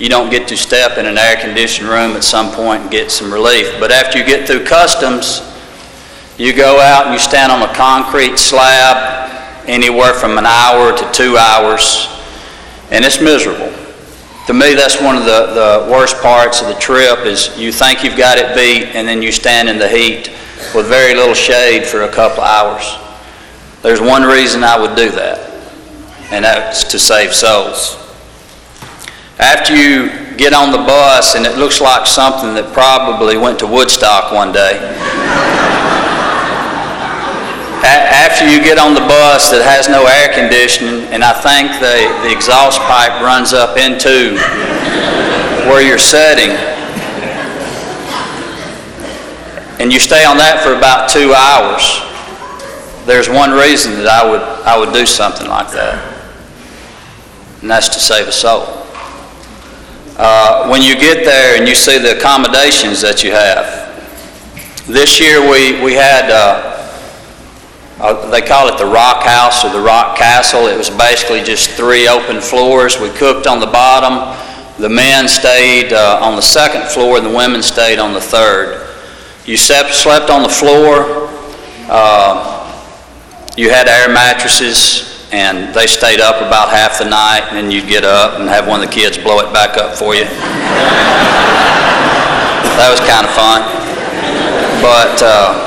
you 0.00 0.08
don't 0.08 0.30
get 0.30 0.48
to 0.48 0.56
step 0.56 0.98
in 0.98 1.06
an 1.06 1.16
air-conditioned 1.16 1.88
room 1.88 2.16
at 2.16 2.24
some 2.24 2.50
point 2.50 2.82
and 2.82 2.90
get 2.90 3.12
some 3.12 3.32
relief. 3.32 3.78
But 3.78 3.92
after 3.92 4.18
you 4.18 4.26
get 4.26 4.48
through 4.48 4.64
customs, 4.64 5.42
you 6.38 6.52
go 6.52 6.80
out 6.80 7.04
and 7.04 7.14
you 7.14 7.20
stand 7.20 7.52
on 7.52 7.62
a 7.62 7.72
concrete 7.72 8.36
slab 8.36 9.26
anywhere 9.68 10.14
from 10.14 10.38
an 10.38 10.46
hour 10.46 10.96
to 10.96 11.10
two 11.12 11.36
hours, 11.36 12.08
and 12.90 13.04
it's 13.04 13.20
miserable. 13.20 13.72
To 14.46 14.54
me, 14.54 14.74
that's 14.74 15.00
one 15.00 15.16
of 15.16 15.24
the, 15.24 15.46
the 15.54 15.90
worst 15.90 16.16
parts 16.22 16.62
of 16.62 16.68
the 16.68 16.74
trip 16.74 17.26
is 17.26 17.58
you 17.58 17.72
think 17.72 18.04
you've 18.04 18.16
got 18.16 18.38
it 18.38 18.54
beat, 18.54 18.94
and 18.94 19.06
then 19.06 19.22
you 19.22 19.32
stand 19.32 19.68
in 19.68 19.78
the 19.78 19.88
heat 19.88 20.30
with 20.74 20.86
very 20.86 21.14
little 21.14 21.34
shade 21.34 21.84
for 21.84 22.02
a 22.02 22.12
couple 22.12 22.42
hours. 22.42 22.96
There's 23.82 24.00
one 24.00 24.22
reason 24.22 24.62
I 24.62 24.80
would 24.80 24.96
do 24.96 25.10
that, 25.10 25.38
and 26.30 26.44
that's 26.44 26.84
to 26.92 26.98
save 26.98 27.34
souls. 27.34 27.96
After 29.38 29.74
you 29.76 30.10
get 30.36 30.52
on 30.52 30.70
the 30.70 30.78
bus, 30.78 31.34
and 31.34 31.44
it 31.44 31.58
looks 31.58 31.80
like 31.80 32.06
something 32.06 32.54
that 32.54 32.72
probably 32.72 33.36
went 33.36 33.58
to 33.60 33.66
Woodstock 33.66 34.32
one 34.32 34.52
day, 34.52 34.78
after 37.86 38.48
you 38.48 38.58
get 38.62 38.78
on 38.78 38.94
the 38.94 39.00
bus 39.00 39.50
that 39.50 39.62
has 39.62 39.88
no 39.88 40.06
air 40.06 40.32
conditioning, 40.34 41.06
and 41.14 41.22
I 41.22 41.32
think 41.32 41.70
the, 41.78 42.10
the 42.26 42.32
exhaust 42.34 42.80
pipe 42.82 43.22
runs 43.22 43.52
up 43.52 43.76
into 43.78 44.34
where 45.70 45.82
you're 45.82 45.98
sitting, 45.98 46.50
and 49.78 49.92
you 49.92 49.98
stay 50.00 50.24
on 50.24 50.36
that 50.38 50.62
for 50.64 50.74
about 50.74 51.08
two 51.08 51.34
hours, 51.34 52.02
there's 53.06 53.28
one 53.28 53.52
reason 53.52 53.92
that 54.02 54.08
I 54.08 54.28
would, 54.28 54.42
I 54.66 54.78
would 54.78 54.92
do 54.92 55.06
something 55.06 55.46
like 55.46 55.70
that, 55.72 56.02
and 57.62 57.70
that's 57.70 57.88
to 57.90 58.00
save 58.00 58.26
a 58.26 58.32
soul. 58.32 58.66
Uh, 60.18 60.68
When 60.68 60.82
you 60.82 60.94
get 60.94 61.24
there 61.24 61.58
and 61.58 61.68
you 61.68 61.74
see 61.74 61.98
the 61.98 62.16
accommodations 62.16 63.02
that 63.02 63.22
you 63.22 63.32
have, 63.32 63.84
this 64.86 65.20
year 65.20 65.40
we, 65.40 65.78
we 65.84 65.92
had, 65.92 66.30
uh, 66.30 66.75
uh, 68.00 68.30
they 68.30 68.42
call 68.42 68.68
it 68.68 68.76
the 68.78 68.86
Rock 68.86 69.22
House 69.24 69.64
or 69.64 69.70
the 69.72 69.80
Rock 69.80 70.16
Castle. 70.18 70.66
It 70.66 70.76
was 70.76 70.90
basically 70.90 71.42
just 71.42 71.70
three 71.70 72.08
open 72.08 72.40
floors. 72.40 73.00
We 73.00 73.10
cooked 73.10 73.46
on 73.46 73.60
the 73.60 73.66
bottom. 73.66 74.36
The 74.78 74.88
men 74.90 75.28
stayed 75.28 75.92
uh, 75.92 76.18
on 76.22 76.36
the 76.36 76.42
second 76.42 76.88
floor 76.90 77.16
and 77.16 77.24
the 77.26 77.34
women 77.34 77.62
stayed 77.62 77.98
on 77.98 78.12
the 78.12 78.20
third. 78.20 78.82
You 79.46 79.56
slept 79.56 80.28
on 80.30 80.42
the 80.42 80.48
floor. 80.48 81.30
Uh, 81.88 82.52
You 83.56 83.70
had 83.70 83.88
air 83.88 84.12
mattresses, 84.12 85.26
and 85.32 85.72
they 85.72 85.86
stayed 85.86 86.20
up 86.20 86.42
about 86.42 86.68
half 86.68 86.98
the 86.98 87.06
night, 87.08 87.48
and 87.52 87.72
you'd 87.72 87.88
get 87.88 88.04
up 88.04 88.38
and 88.38 88.46
have 88.50 88.68
one 88.68 88.82
of 88.82 88.86
the 88.86 88.92
kids 88.92 89.16
blow 89.16 89.38
it 89.40 89.50
back 89.50 89.78
up 89.78 89.94
for 89.96 90.14
you. 90.14 90.26
That 92.76 92.90
was 92.92 93.00
kind 93.08 93.24
of 93.24 93.32
fun. 93.32 93.64
But 94.84 95.16
uh, 95.24 95.65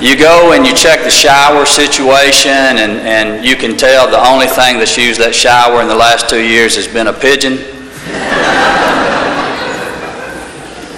you 0.00 0.16
go 0.16 0.52
and 0.52 0.64
you 0.64 0.74
check 0.74 1.02
the 1.02 1.10
shower 1.10 1.66
situation, 1.66 2.50
and, 2.50 3.02
and 3.02 3.44
you 3.44 3.56
can 3.56 3.76
tell 3.76 4.08
the 4.08 4.18
only 4.18 4.46
thing 4.46 4.78
that's 4.78 4.96
used 4.96 5.18
that 5.20 5.34
shower 5.34 5.82
in 5.82 5.88
the 5.88 5.94
last 5.94 6.30
two 6.30 6.42
years 6.42 6.76
has 6.76 6.86
been 6.86 7.08
a 7.08 7.12
pigeon. 7.12 7.58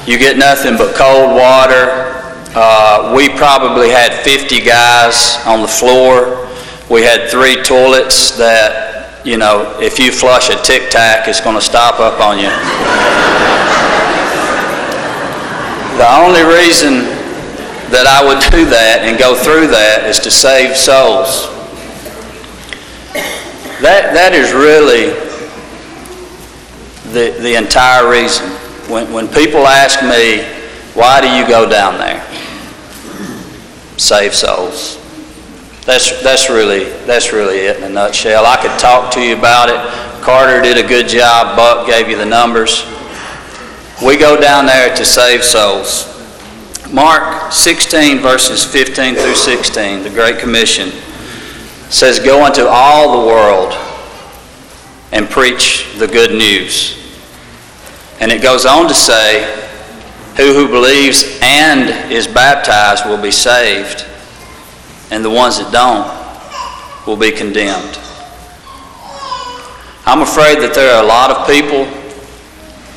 You 0.07 0.19
get 0.19 0.37
nothing 0.37 0.77
but 0.77 0.95
cold 0.95 1.33
water. 1.33 2.21
Uh, 2.53 3.15
we 3.17 3.29
probably 3.31 3.89
had 3.89 4.13
50 4.23 4.61
guys 4.61 5.39
on 5.47 5.63
the 5.63 5.69
floor. 5.69 6.49
We 6.91 7.03
had 7.03 7.31
three 7.31 7.63
toilets 7.63 8.37
that, 8.37 9.25
you 9.25 9.39
know, 9.39 9.79
if 9.81 9.99
you 9.99 10.13
flush 10.13 10.51
a 10.51 10.61
Tic 10.63 10.91
Tac, 10.91 11.27
it's 11.29 11.41
going 11.41 11.57
to 11.57 11.63
stop 11.63 12.01
up 12.01 12.21
on 12.21 12.39
you. 12.39 12.51
The 15.97 16.09
only 16.21 16.43
reason 16.43 17.10
that 17.91 18.07
I 18.07 18.25
would 18.25 18.41
do 18.51 18.65
that 18.71 19.03
and 19.03 19.19
go 19.19 19.35
through 19.35 19.67
that 19.69 20.07
is 20.07 20.19
to 20.21 20.31
save 20.31 20.77
souls. 20.77 21.47
That, 23.83 24.15
that 24.15 24.33
is 24.33 24.53
really 24.53 25.11
the, 27.13 27.37
the 27.41 27.57
entire 27.57 28.11
reason. 28.11 28.47
When, 28.91 29.13
when 29.13 29.27
people 29.27 29.67
ask 29.67 30.03
me, 30.03 30.45
why 30.95 31.21
do 31.21 31.29
you 31.29 31.47
go 31.47 31.69
down 31.69 31.99
there? 31.99 32.23
Save 33.97 34.35
souls. 34.35 34.99
That's, 35.87 36.23
that's 36.23 36.51
really, 36.51 36.85
that's 37.07 37.33
really 37.33 37.59
it 37.59 37.79
in 37.79 37.85
a 37.85 37.89
nutshell. 37.89 38.45
I 38.47 38.57
could 38.57 38.79
talk 38.79 39.13
to 39.15 39.21
you 39.21 39.37
about 39.37 39.69
it. 39.69 40.23
Carter 40.23 40.61
did 40.61 40.83
a 40.83 40.87
good 40.87 41.09
job. 41.09 41.57
Buck 41.57 41.87
gave 41.87 42.09
you 42.09 42.17
the 42.17 42.27
numbers. 42.27 42.85
We 44.05 44.17
go 44.17 44.41
down 44.41 44.67
there 44.67 44.95
to 44.95 45.05
save 45.05 45.43
souls. 45.43 46.07
Mark 46.93 47.53
16 47.53 48.19
verses 48.19 48.65
15 48.65 49.15
through 49.15 49.37
16, 49.37 50.03
the 50.03 50.11
Great 50.11 50.41
Commission, 50.41 50.91
says, 51.89 52.19
Go 52.19 52.47
into 52.47 52.67
all 52.69 53.21
the 53.21 53.29
world 53.29 53.75
and 55.13 55.31
preach 55.31 55.87
the 55.99 56.09
good 56.09 56.33
news. 56.33 56.97
And 58.19 58.33
it 58.33 58.43
goes 58.43 58.67
on 58.67 58.89
to 58.89 58.95
say, 58.95 59.45
Who 60.37 60.53
who 60.53 60.67
believes 60.67 61.39
and 61.41 62.13
is 62.13 62.27
baptized 62.27 63.07
will 63.07 63.23
be 63.23 63.31
saved, 63.31 64.05
and 65.13 65.25
the 65.25 65.31
ones 65.31 65.59
that 65.59 65.73
don't 65.73 66.21
will 67.07 67.17
be 67.17 67.31
condemned. 67.31 67.99
I'm 70.07 70.23
afraid 70.23 70.59
that 70.59 70.73
there 70.75 70.93
are 70.97 71.05
a 71.05 71.07
lot 71.07 71.31
of 71.31 71.47
people 71.47 72.00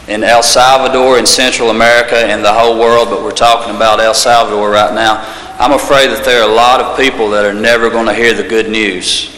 in 0.08 0.24
El 0.24 0.44
Salvador, 0.44 1.18
in 1.18 1.26
Central 1.26 1.70
America, 1.70 2.16
and 2.16 2.44
the 2.44 2.52
whole 2.52 2.80
world, 2.80 3.10
but 3.10 3.24
we're 3.24 3.32
talking 3.32 3.76
about 3.76 4.00
El 4.00 4.14
Salvador 4.14 4.70
right 4.70 4.94
now. 4.94 5.24
I'm 5.60 5.72
afraid 5.72 6.08
that 6.08 6.26
there 6.26 6.42
are 6.42 6.50
a 6.50 6.54
lot 6.54 6.82
of 6.82 6.98
people 6.98 7.30
that 7.30 7.46
are 7.46 7.54
never 7.54 7.90
going 7.90 8.08
to 8.08 8.14
hear 8.14 8.34
the 8.34 8.48
good 8.48 8.70
news 8.70 9.30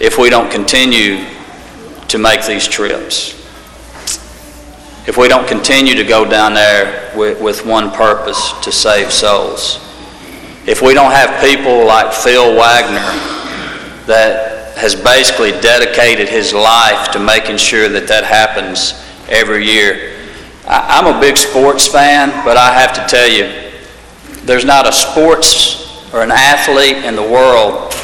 if 0.00 0.18
we 0.18 0.30
don't 0.30 0.50
continue 0.50 1.24
to 2.08 2.18
make 2.18 2.44
these 2.46 2.66
trips. 2.66 3.34
If 5.06 5.16
we 5.18 5.28
don't 5.28 5.46
continue 5.46 5.94
to 5.96 6.04
go 6.04 6.28
down 6.28 6.54
there 6.54 7.12
with, 7.16 7.40
with 7.40 7.66
one 7.66 7.90
purpose, 7.90 8.52
to 8.62 8.72
save 8.72 9.12
souls. 9.12 9.76
If 10.66 10.80
we 10.80 10.94
don't 10.94 11.10
have 11.10 11.40
people 11.40 11.84
like 11.84 12.12
Phil 12.12 12.54
Wagner 12.54 13.00
that 14.06 14.51
has 14.76 14.94
basically 14.94 15.52
dedicated 15.60 16.28
his 16.28 16.52
life 16.52 17.10
to 17.12 17.18
making 17.18 17.56
sure 17.56 17.88
that 17.88 18.08
that 18.08 18.24
happens 18.24 18.94
every 19.28 19.64
year. 19.66 20.12
I- 20.66 20.98
I'm 20.98 21.06
a 21.06 21.20
big 21.20 21.36
sports 21.36 21.86
fan, 21.86 22.32
but 22.44 22.56
I 22.56 22.72
have 22.72 22.92
to 22.94 23.04
tell 23.06 23.28
you, 23.28 23.50
there's 24.44 24.64
not 24.64 24.88
a 24.88 24.92
sports 24.92 25.86
or 26.12 26.22
an 26.22 26.30
athlete 26.30 27.04
in 27.04 27.16
the 27.16 27.22
world 27.22 27.94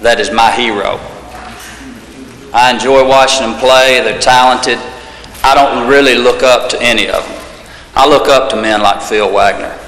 that 0.00 0.18
is 0.18 0.30
my 0.30 0.50
hero. 0.50 0.98
I 2.52 2.70
enjoy 2.70 3.06
watching 3.06 3.42
them 3.50 3.58
play, 3.58 4.00
they're 4.00 4.20
talented. 4.20 4.78
I 5.44 5.54
don't 5.54 5.88
really 5.88 6.16
look 6.16 6.42
up 6.42 6.68
to 6.70 6.82
any 6.82 7.08
of 7.08 7.26
them. 7.26 7.38
I 7.94 8.08
look 8.08 8.28
up 8.28 8.50
to 8.50 8.56
men 8.56 8.82
like 8.82 9.02
Phil 9.02 9.30
Wagner 9.30 9.78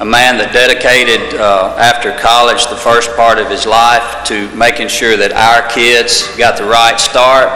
a 0.00 0.04
man 0.04 0.38
that 0.38 0.52
dedicated 0.52 1.34
uh, 1.40 1.74
after 1.76 2.12
college 2.18 2.68
the 2.68 2.76
first 2.76 3.10
part 3.16 3.38
of 3.38 3.50
his 3.50 3.66
life 3.66 4.24
to 4.24 4.48
making 4.54 4.86
sure 4.86 5.16
that 5.16 5.32
our 5.32 5.68
kids 5.68 6.36
got 6.36 6.56
the 6.56 6.64
right 6.64 7.00
start. 7.00 7.50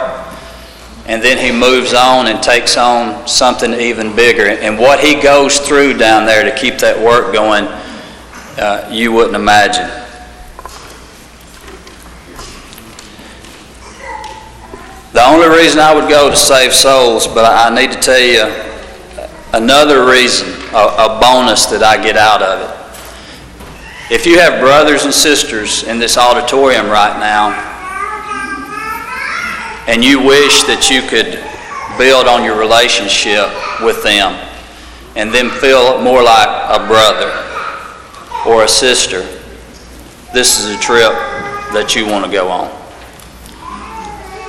And 1.05 1.23
then 1.23 1.37
he 1.37 1.57
moves 1.57 1.93
on 1.93 2.27
and 2.27 2.43
takes 2.43 2.75
on 2.75 3.27
something 3.27 3.73
even 3.73 4.13
bigger. 4.13 4.47
And 4.47 4.77
what 4.77 4.99
he 4.99 5.21
goes 5.21 5.59
through 5.59 5.97
down 5.97 6.25
there 6.25 6.43
to 6.43 6.53
keep 6.53 6.79
that 6.79 6.99
work 6.99 7.31
going, 7.31 7.63
uh, 8.59 8.89
you 8.91 9.13
wouldn't 9.13 9.35
imagine. 9.35 9.87
The 15.13 15.23
only 15.23 15.47
reason 15.47 15.79
I 15.79 15.93
would 15.95 16.09
go 16.09 16.29
to 16.29 16.35
save 16.35 16.73
souls, 16.73 17.25
but 17.25 17.45
I 17.45 17.73
need 17.73 17.91
to 17.93 17.99
tell 17.99 18.19
you 18.19 18.72
another 19.53 20.09
reason, 20.09 20.49
a, 20.73 21.15
a 21.15 21.19
bonus 21.21 21.67
that 21.67 21.83
I 21.83 22.01
get 22.01 22.17
out 22.17 22.41
of 22.41 22.59
it. 22.61 22.83
If 24.13 24.25
you 24.25 24.39
have 24.39 24.59
brothers 24.59 25.05
and 25.05 25.13
sisters 25.13 25.83
in 25.83 25.99
this 25.99 26.17
auditorium 26.17 26.87
right 26.87 27.17
now, 27.19 27.53
and 29.87 30.03
you 30.03 30.19
wish 30.19 30.63
that 30.63 30.89
you 30.89 31.01
could 31.01 31.39
build 31.97 32.27
on 32.27 32.43
your 32.43 32.57
relationship 32.57 33.47
with 33.81 34.01
them 34.03 34.33
and 35.15 35.31
then 35.31 35.49
feel 35.49 36.01
more 36.01 36.23
like 36.23 36.47
a 36.47 36.87
brother 36.87 37.29
or 38.47 38.63
a 38.63 38.67
sister, 38.67 39.21
this 40.33 40.59
is 40.59 40.75
a 40.75 40.79
trip 40.79 41.13
that 41.73 41.95
you 41.95 42.05
want 42.05 42.25
to 42.25 42.31
go 42.31 42.49
on. 42.49 42.69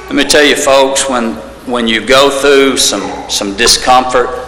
Let 0.07 0.15
me 0.15 0.25
tell 0.25 0.45
you, 0.45 0.57
folks, 0.57 1.09
when, 1.09 1.35
when 1.67 1.89
you 1.89 2.05
go 2.05 2.31
through 2.31 2.77
some, 2.77 3.29
some 3.29 3.57
discomfort, 3.57 4.44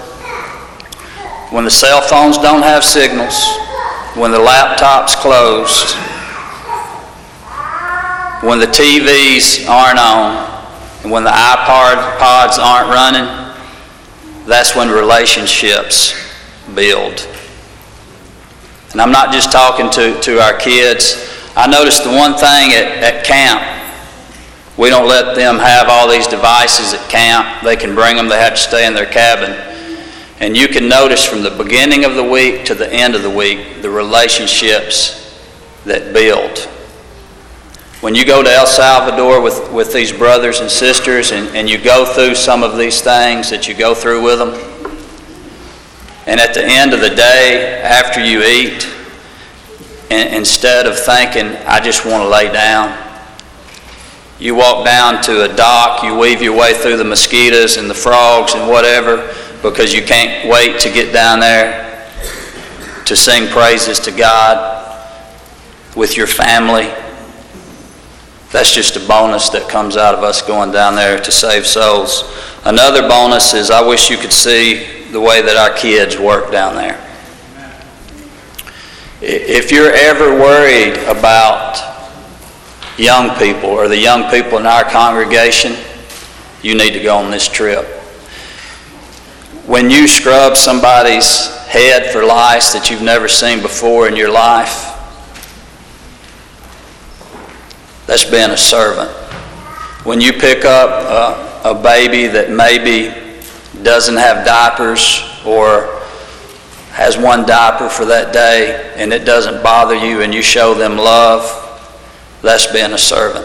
when 1.51 1.65
the 1.65 1.71
cell 1.71 2.01
phones 2.01 2.39
don't 2.39 2.63
have 2.63 2.83
signals, 2.83 3.47
when 4.15 4.33
the 4.33 4.39
laptop's 4.39 5.15
closed, 5.15 5.95
when 8.43 8.59
the 8.59 8.67
TVs 8.67 9.69
aren't 9.69 9.99
on, 9.99 10.55
And 11.03 11.13
when 11.13 11.25
the 11.25 11.31
iPod 11.31 12.19
pods 12.19 12.59
aren't 12.59 12.89
running, 12.89 13.27
that's 14.47 14.75
when 14.75 14.89
relationships 14.89 16.15
build. 16.75 17.29
And 18.93 19.01
I'm 19.01 19.13
not 19.13 19.33
just 19.33 19.53
talking 19.53 19.91
to, 19.91 20.21
to 20.21 20.41
our 20.41 20.57
kids. 20.57 21.33
I 21.57 21.67
noticed 21.67 22.03
the 22.05 22.11
one 22.11 22.35
thing 22.35 22.73
at, 22.73 23.03
at 23.03 23.25
camp, 23.25 23.63
we 24.77 24.91
don't 24.91 25.09
let 25.09 25.35
them 25.35 25.59
have 25.59 25.89
all 25.89 26.09
these 26.11 26.27
devices 26.27 26.93
at 26.93 27.09
camp. 27.09 27.63
They 27.63 27.77
can 27.77 27.95
bring 27.95 28.17
them, 28.17 28.29
they 28.29 28.39
have 28.39 28.55
to 28.55 28.61
stay 28.61 28.87
in 28.87 28.95
their 28.95 29.07
cabin. 29.07 29.53
And 30.39 30.57
you 30.57 30.69
can 30.69 30.89
notice 30.89 31.25
from 31.25 31.43
the 31.43 31.51
beginning 31.51 32.05
of 32.05 32.15
the 32.15 32.23
week 32.23 32.67
to 32.67 32.75
the 32.75 32.93
end 32.93 33.15
of 33.15 33.23
the 33.23 33.31
week 33.31 33.81
the 33.81 33.89
relationships 33.89 35.41
that 35.85 36.13
build. 36.13 36.59
When 38.03 38.15
you 38.15 38.27
go 38.27 38.43
to 38.43 38.51
El 38.51 38.67
Salvador 38.67 39.41
with, 39.41 39.73
with 39.73 39.95
these 39.95 40.13
brothers 40.13 40.61
and 40.61 40.71
sisters 40.71 41.33
and, 41.33 41.49
and 41.57 41.71
you 41.71 41.79
go 41.79 42.05
through 42.05 42.35
some 42.35 42.63
of 42.63 42.77
these 42.77 43.01
things 43.01 43.49
that 43.49 43.67
you 43.67 43.75
go 43.75 43.95
through 43.95 44.23
with 44.23 44.39
them, 44.39 44.51
and 46.27 46.39
at 46.39 46.53
the 46.53 46.65
end 46.65 46.93
of 46.93 47.01
the 47.01 47.09
day, 47.09 47.81
after 47.83 48.23
you 48.23 48.43
eat, 48.43 48.87
in- 50.11 50.35
instead 50.35 50.87
of 50.87 50.99
thinking, 50.99 51.47
I 51.67 51.81
just 51.81 52.05
want 52.05 52.23
to 52.23 52.29
lay 52.29 52.53
down, 52.53 52.95
you 54.39 54.55
walk 54.55 54.85
down 54.85 55.23
to 55.23 55.51
a 55.51 55.57
dock, 55.57 56.03
you 56.03 56.15
weave 56.19 56.43
your 56.43 56.55
way 56.55 56.75
through 56.75 56.99
the 56.99 57.05
mosquitoes 57.05 57.79
and 57.79 57.89
the 57.89 57.95
frogs 57.95 58.53
and 58.55 58.69
whatever 58.69 59.33
because 59.71 59.93
you 59.93 60.03
can't 60.03 60.49
wait 60.49 60.79
to 60.81 60.91
get 60.91 61.13
down 61.13 61.41
there 61.41 62.11
to 63.05 63.17
sing 63.17 63.49
praises 63.49 63.99
to 64.01 64.11
God 64.11 64.73
with 65.97 66.17
your 66.17 66.27
family. 66.27 66.93
That's 68.53 68.73
just 68.73 68.97
a 68.97 69.07
bonus 69.07 69.49
that 69.51 69.69
comes 69.69 69.97
out 69.97 70.15
of 70.15 70.23
us 70.23 70.43
going 70.43 70.71
down 70.71 70.95
there 70.95 71.19
to 71.21 71.33
save 71.33 71.67
souls. 71.67 72.25
Another 72.65 73.09
bonus 73.09 73.55
is 73.55 73.71
I 73.71 73.87
wish 73.87 74.11
you 74.11 74.17
could 74.17 74.33
see 74.33 75.05
the 75.11 75.21
way 75.21 75.43
that 75.43 75.57
our 75.57 75.77
kids 75.77 76.19
work 76.19 76.51
down 76.53 76.75
there. 76.75 77.03
If 79.21 79.73
you're 79.73 79.93
ever 79.93 80.39
worried 80.39 80.99
about 81.09 81.79
young 82.99 83.37
people 83.39 83.71
or 83.71 83.89
the 83.89 83.99
young 83.99 84.31
people 84.31 84.59
in 84.59 84.67
our 84.67 84.85
congregation, 84.85 85.75
you 86.63 86.77
need 86.77 86.93
to 86.93 87.03
go 87.03 87.17
on 87.17 87.31
this 87.31 87.49
trip. 87.49 87.96
When 89.67 89.91
you 89.91 90.07
scrub 90.07 90.57
somebody's 90.57 91.49
head 91.67 92.13
for 92.13 92.25
lice 92.25 92.73
that 92.73 92.89
you've 92.89 93.03
never 93.03 93.27
seen 93.27 93.61
before 93.61 94.07
in 94.07 94.15
your 94.15 94.31
life, 94.31 94.93
that's 98.07 98.25
being 98.25 98.51
a 98.51 98.57
servant. 98.57 99.11
When 100.05 100.21
you 100.21 100.33
pick 100.33 100.65
up 100.65 101.65
a, 101.65 101.71
a 101.71 101.75
baby 101.75 102.29
that 102.29 102.49
maybe 102.51 103.13
doesn't 103.83 104.17
have 104.17 104.47
diapers 104.47 105.21
or 105.45 106.01
has 106.93 107.19
one 107.19 107.45
diaper 107.45 107.89
for 107.89 108.05
that 108.05 108.33
day 108.33 108.95
and 108.95 109.13
it 109.13 109.25
doesn't 109.25 109.65
bother 109.65 109.97
you 109.97 110.23
and 110.23 110.33
you 110.33 110.43
show 110.43 110.75
them 110.75 110.97
love, 110.97 111.43
that's 112.41 112.73
being 112.73 112.93
a 112.93 112.99
servant. 112.99 113.45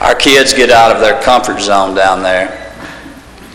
Our 0.00 0.14
kids 0.14 0.54
get 0.54 0.70
out 0.70 0.94
of 0.94 1.02
their 1.02 1.20
comfort 1.22 1.58
zone 1.58 1.96
down 1.96 2.22
there, 2.22 2.67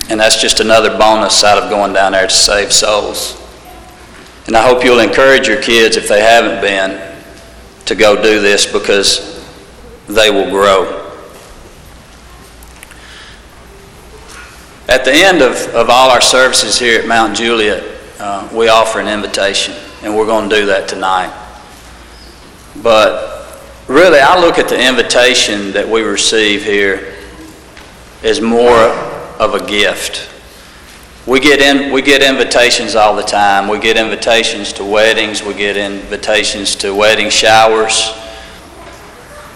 and 0.10 0.20
that's 0.20 0.42
just 0.42 0.60
another 0.60 0.98
bonus 0.98 1.44
out 1.44 1.58
of 1.62 1.70
going 1.70 1.94
down 1.94 2.12
there 2.12 2.28
to 2.28 2.34
save 2.34 2.72
souls. 2.72 3.40
And 4.48 4.58
I 4.58 4.68
hope 4.68 4.84
you'll 4.84 5.00
encourage 5.00 5.48
your 5.48 5.62
kids, 5.62 5.96
if 5.96 6.08
they 6.08 6.22
haven't 6.22 6.62
been, 6.62 7.16
to 7.86 7.96
go 7.96 8.22
do 8.22 8.40
this 8.42 8.66
because 8.66 9.42
they 10.08 10.30
will 10.30 10.50
grow. 10.50 11.00
At 14.90 15.06
the 15.06 15.14
end 15.14 15.42
of, 15.42 15.56
of 15.74 15.90
all 15.90 16.10
our 16.10 16.22
services 16.22 16.78
here 16.78 17.00
at 17.00 17.08
Mount 17.08 17.38
Juliet, 17.38 17.84
uh, 18.20 18.50
we 18.54 18.68
offer 18.68 19.00
an 19.00 19.08
invitation, 19.08 19.74
and 20.04 20.16
we're 20.16 20.26
going 20.26 20.50
to 20.50 20.56
do 20.56 20.66
that 20.66 20.90
tonight. 20.90 21.34
But 22.82 23.62
really, 23.88 24.20
I 24.20 24.40
look 24.40 24.60
at 24.60 24.68
the 24.68 24.88
invitation 24.88 25.72
that 25.72 25.88
we 25.88 26.02
receive 26.02 26.66
here 26.66 27.16
as 28.24 28.42
more 28.42 29.13
of 29.40 29.56
a 29.56 29.66
gift. 29.66 30.30
We 31.26 31.40
get, 31.40 31.62
in, 31.62 31.94
we 31.94 32.02
get 32.02 32.22
invitations 32.22 32.96
all 32.96 33.16
the 33.16 33.24
time. 33.24 33.68
We 33.70 33.80
get 33.80 33.96
invitations 33.96 34.74
to 34.74 34.84
weddings, 34.84 35.42
we 35.42 35.54
get 35.54 35.78
invitations 35.78 36.76
to 36.78 36.94
wedding 36.94 37.30
showers. 37.30 38.12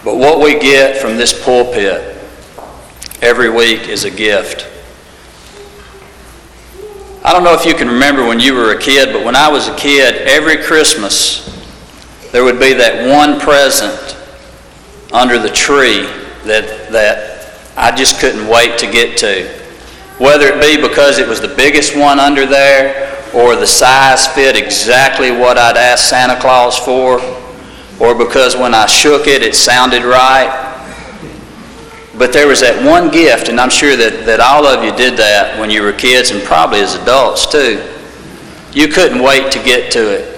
But 0.06 0.16
what 0.16 0.40
we 0.40 0.60
get 0.60 1.02
from 1.02 1.18
this 1.18 1.44
pulpit 1.44 2.18
every 3.22 3.50
week 3.50 3.90
is 3.90 4.06
a 4.06 4.12
gift. 4.12 4.66
I 7.24 7.34
don't 7.34 7.44
know 7.44 7.54
if 7.54 7.66
you 7.66 7.74
can 7.74 7.90
remember 7.90 8.26
when 8.26 8.40
you 8.40 8.54
were 8.54 8.72
a 8.72 8.80
kid, 8.80 9.12
but 9.12 9.26
when 9.26 9.36
I 9.36 9.50
was 9.50 9.68
a 9.68 9.76
kid, 9.76 10.16
every 10.28 10.64
Christmas 10.64 11.44
there 12.32 12.44
would 12.44 12.60
be 12.60 12.74
that 12.74 13.10
one 13.10 13.40
present 13.40 14.16
under 15.12 15.40
the 15.40 15.50
tree 15.50 16.04
that, 16.46 16.90
that 16.92 17.60
I 17.76 17.96
just 17.96 18.20
couldn't 18.20 18.48
wait 18.48 18.78
to 18.80 18.90
get 18.90 19.18
to. 19.18 19.57
Whether 20.18 20.48
it 20.48 20.62
be 20.62 20.82
because 20.82 21.20
it 21.20 21.28
was 21.28 21.42
the 21.42 21.54
biggest 21.56 21.96
one 21.96 22.20
under 22.20 22.46
there, 22.46 23.14
or 23.36 23.56
the 23.56 23.68
size 23.68 24.28
fit 24.28 24.56
exactly 24.56 25.32
what 25.32 25.58
I'd 25.58 25.78
asked 25.78 26.10
Santa 26.10 26.40
Claus 26.40 26.80
for, 26.80 27.20
or 28.00 28.16
because 28.16 28.56
when 28.56 28.74
I 28.74 28.86
shook 28.86 29.28
it, 29.28 29.44
it 29.44 29.54
sounded 29.54 30.04
right. 30.04 30.64
But 32.18 32.34
there 32.34 32.48
was 32.48 32.62
that 32.62 32.84
one 32.84 33.12
gift, 33.12 33.50
and 33.50 33.60
I'm 33.60 33.70
sure 33.70 33.96
that, 33.96 34.26
that 34.26 34.40
all 34.40 34.66
of 34.66 34.84
you 34.84 34.92
did 34.96 35.18
that 35.18 35.60
when 35.60 35.70
you 35.70 35.84
were 35.84 35.94
kids 35.94 36.32
and 36.32 36.42
probably 36.44 36.80
as 36.80 36.96
adults 36.96 37.46
too. 37.46 37.84
You 38.74 38.88
couldn't 38.88 39.22
wait 39.22 39.52
to 39.52 39.64
get 39.64 39.92
to 39.92 40.00
it. 40.00 40.34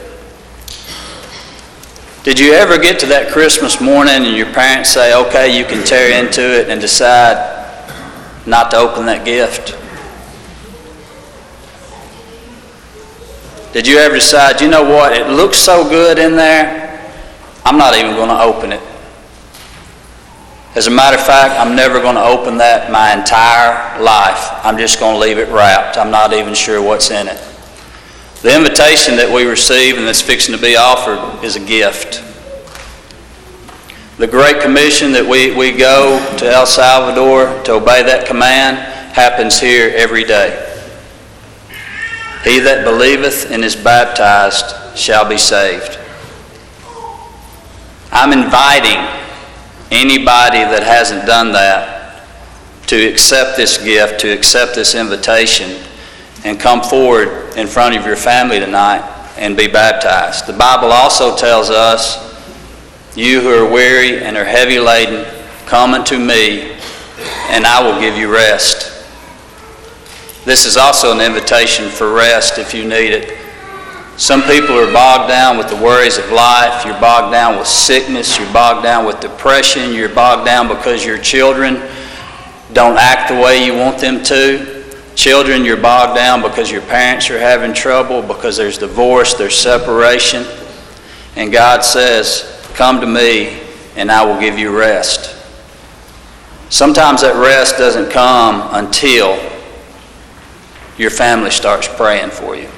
Did 2.23 2.37
you 2.37 2.51
ever 2.53 2.77
get 2.77 2.99
to 2.99 3.05
that 3.07 3.31
Christmas 3.31 3.79
morning 3.79 4.25
and 4.25 4.35
your 4.35 4.51
parents 4.51 4.89
say, 4.89 5.15
okay, 5.15 5.57
you 5.57 5.63
can 5.63 5.85
tear 5.85 6.21
into 6.21 6.41
it 6.41 6.69
and 6.69 6.81
decide 6.81 7.58
not 8.49 8.71
to 8.71 8.77
open 8.77 9.05
that 9.05 9.23
gift? 9.23 9.77
Did 13.73 13.87
you 13.87 13.97
ever 13.99 14.15
decide, 14.15 14.61
you 14.61 14.67
know 14.67 14.83
what, 14.83 15.13
it 15.13 15.29
looks 15.29 15.57
so 15.57 15.87
good 15.87 16.17
in 16.17 16.35
there, 16.35 17.07
I'm 17.63 17.77
not 17.77 17.95
even 17.95 18.15
going 18.15 18.29
to 18.29 18.41
open 18.41 18.71
it? 18.71 18.81
As 20.75 20.87
a 20.87 20.91
matter 20.91 21.17
of 21.17 21.25
fact, 21.25 21.59
I'm 21.59 21.75
never 21.75 21.99
going 21.99 22.15
to 22.15 22.23
open 22.23 22.57
that 22.57 22.91
my 22.91 23.13
entire 23.13 24.01
life. 24.01 24.49
I'm 24.63 24.77
just 24.77 24.99
going 24.99 25.15
to 25.15 25.19
leave 25.19 25.37
it 25.37 25.49
wrapped. 25.49 25.97
I'm 25.97 26.11
not 26.11 26.33
even 26.33 26.53
sure 26.53 26.81
what's 26.81 27.11
in 27.11 27.27
it. 27.27 27.37
The 28.41 28.55
invitation 28.55 29.15
that 29.17 29.29
we 29.33 29.45
receive 29.45 29.97
and 29.97 30.07
that's 30.07 30.21
fixing 30.21 30.55
to 30.55 30.61
be 30.61 30.75
offered 30.75 31.43
is 31.43 31.55
a 31.55 31.59
gift. 31.59 32.23
The 34.19 34.27
Great 34.27 34.61
Commission 34.61 35.13
that 35.13 35.25
we, 35.25 35.55
we 35.55 35.71
go 35.71 36.19
to 36.39 36.45
El 36.45 36.65
Salvador 36.65 37.63
to 37.63 37.75
obey 37.75 38.03
that 38.03 38.27
command 38.27 38.75
happens 39.15 39.61
here 39.61 39.93
every 39.95 40.25
day. 40.25 40.59
He 42.43 42.59
that 42.59 42.83
believeth 42.83 43.49
and 43.49 43.63
is 43.63 43.77
baptized 43.77 44.97
shall 44.97 45.23
be 45.23 45.37
saved. 45.37 45.97
I'm 48.11 48.33
inviting 48.33 48.99
anybody 49.89 50.67
that 50.67 50.83
hasn't 50.83 51.25
done 51.25 51.53
that 51.53 52.27
to 52.87 52.97
accept 52.97 53.55
this 53.55 53.77
gift, 53.77 54.19
to 54.19 54.33
accept 54.33 54.75
this 54.75 54.95
invitation, 54.95 55.81
and 56.43 56.59
come 56.59 56.81
forward 56.81 57.55
in 57.55 57.67
front 57.67 57.95
of 57.95 58.05
your 58.05 58.17
family 58.17 58.59
tonight 58.59 58.99
and 59.37 59.55
be 59.55 59.69
baptized. 59.69 60.45
The 60.45 60.51
Bible 60.51 60.91
also 60.91 61.37
tells 61.37 61.69
us, 61.69 62.28
You 63.19 63.41
who 63.41 63.49
are 63.49 63.69
weary 63.69 64.23
and 64.23 64.37
are 64.37 64.45
heavy 64.45 64.79
laden, 64.79 65.25
come 65.65 65.93
unto 65.93 66.17
me, 66.17 66.71
and 67.49 67.65
I 67.65 67.83
will 67.83 67.99
give 67.99 68.15
you 68.15 68.33
rest. 68.33 69.05
This 70.45 70.65
is 70.65 70.77
also 70.77 71.11
an 71.11 71.19
invitation 71.19 71.89
for 71.89 72.13
rest 72.13 72.59
if 72.59 72.73
you 72.73 72.85
need 72.85 73.11
it. 73.11 73.37
Some 74.15 74.41
people 74.43 74.73
are 74.79 74.89
bogged 74.93 75.27
down 75.27 75.57
with 75.57 75.67
the 75.67 75.75
worries 75.75 76.17
of 76.17 76.31
life. 76.31 76.85
You're 76.85 76.97
bogged 77.01 77.33
down 77.33 77.59
with 77.59 77.67
sickness. 77.67 78.39
You're 78.39 78.53
bogged 78.53 78.83
down 78.83 79.05
with 79.05 79.19
depression. 79.19 79.91
You're 79.91 80.07
bogged 80.07 80.45
down 80.45 80.69
because 80.69 81.03
your 81.03 81.17
children 81.17 81.75
don't 82.71 82.97
act 82.97 83.33
the 83.33 83.35
way 83.35 83.65
you 83.65 83.75
want 83.75 83.97
them 83.97 84.23
to. 84.23 84.95
Children, 85.15 85.65
you're 85.65 85.75
bogged 85.75 86.15
down 86.15 86.41
because 86.41 86.71
your 86.71 86.83
parents 86.83 87.29
are 87.29 87.37
having 87.37 87.73
trouble, 87.73 88.21
because 88.21 88.55
there's 88.55 88.77
divorce, 88.77 89.33
there's 89.33 89.57
separation. 89.57 90.45
And 91.35 91.51
God 91.51 91.83
says, 91.83 92.55
Come 92.79 93.01
to 93.01 93.07
me, 93.07 93.59
and 93.97 94.09
I 94.09 94.23
will 94.23 94.39
give 94.39 94.57
you 94.57 94.73
rest. 94.73 95.35
Sometimes 96.69 97.19
that 97.23 97.35
rest 97.35 97.77
doesn't 97.77 98.09
come 98.09 98.69
until 98.71 99.37
your 100.97 101.09
family 101.09 101.51
starts 101.51 101.89
praying 101.89 102.29
for 102.29 102.55
you. 102.55 102.69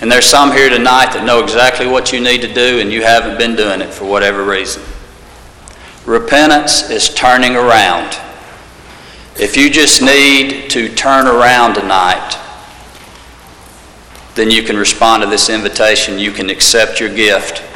And 0.00 0.10
there's 0.10 0.26
some 0.26 0.50
here 0.50 0.68
tonight 0.68 1.12
that 1.12 1.22
know 1.24 1.40
exactly 1.40 1.86
what 1.86 2.12
you 2.12 2.20
need 2.20 2.40
to 2.40 2.52
do, 2.52 2.80
and 2.80 2.90
you 2.90 3.02
haven't 3.02 3.38
been 3.38 3.54
doing 3.54 3.80
it 3.80 3.94
for 3.94 4.06
whatever 4.06 4.42
reason. 4.42 4.82
Repentance 6.04 6.90
is 6.90 7.14
turning 7.14 7.54
around. 7.54 8.18
If 9.38 9.56
you 9.56 9.70
just 9.70 10.02
need 10.02 10.68
to 10.70 10.92
turn 10.96 11.28
around 11.28 11.74
tonight, 11.74 12.36
then 14.34 14.50
you 14.50 14.64
can 14.64 14.76
respond 14.76 15.22
to 15.22 15.28
this 15.28 15.48
invitation. 15.48 16.18
You 16.18 16.32
can 16.32 16.50
accept 16.50 16.98
your 16.98 17.14
gift. 17.14 17.69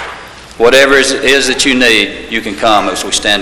Whatever 0.56 0.94
it 0.94 1.10
is 1.24 1.48
that 1.48 1.64
you 1.64 1.74
need, 1.74 2.30
you 2.30 2.40
can 2.40 2.54
come 2.54 2.88
as 2.88 3.04
we 3.04 3.10
stand 3.10 3.32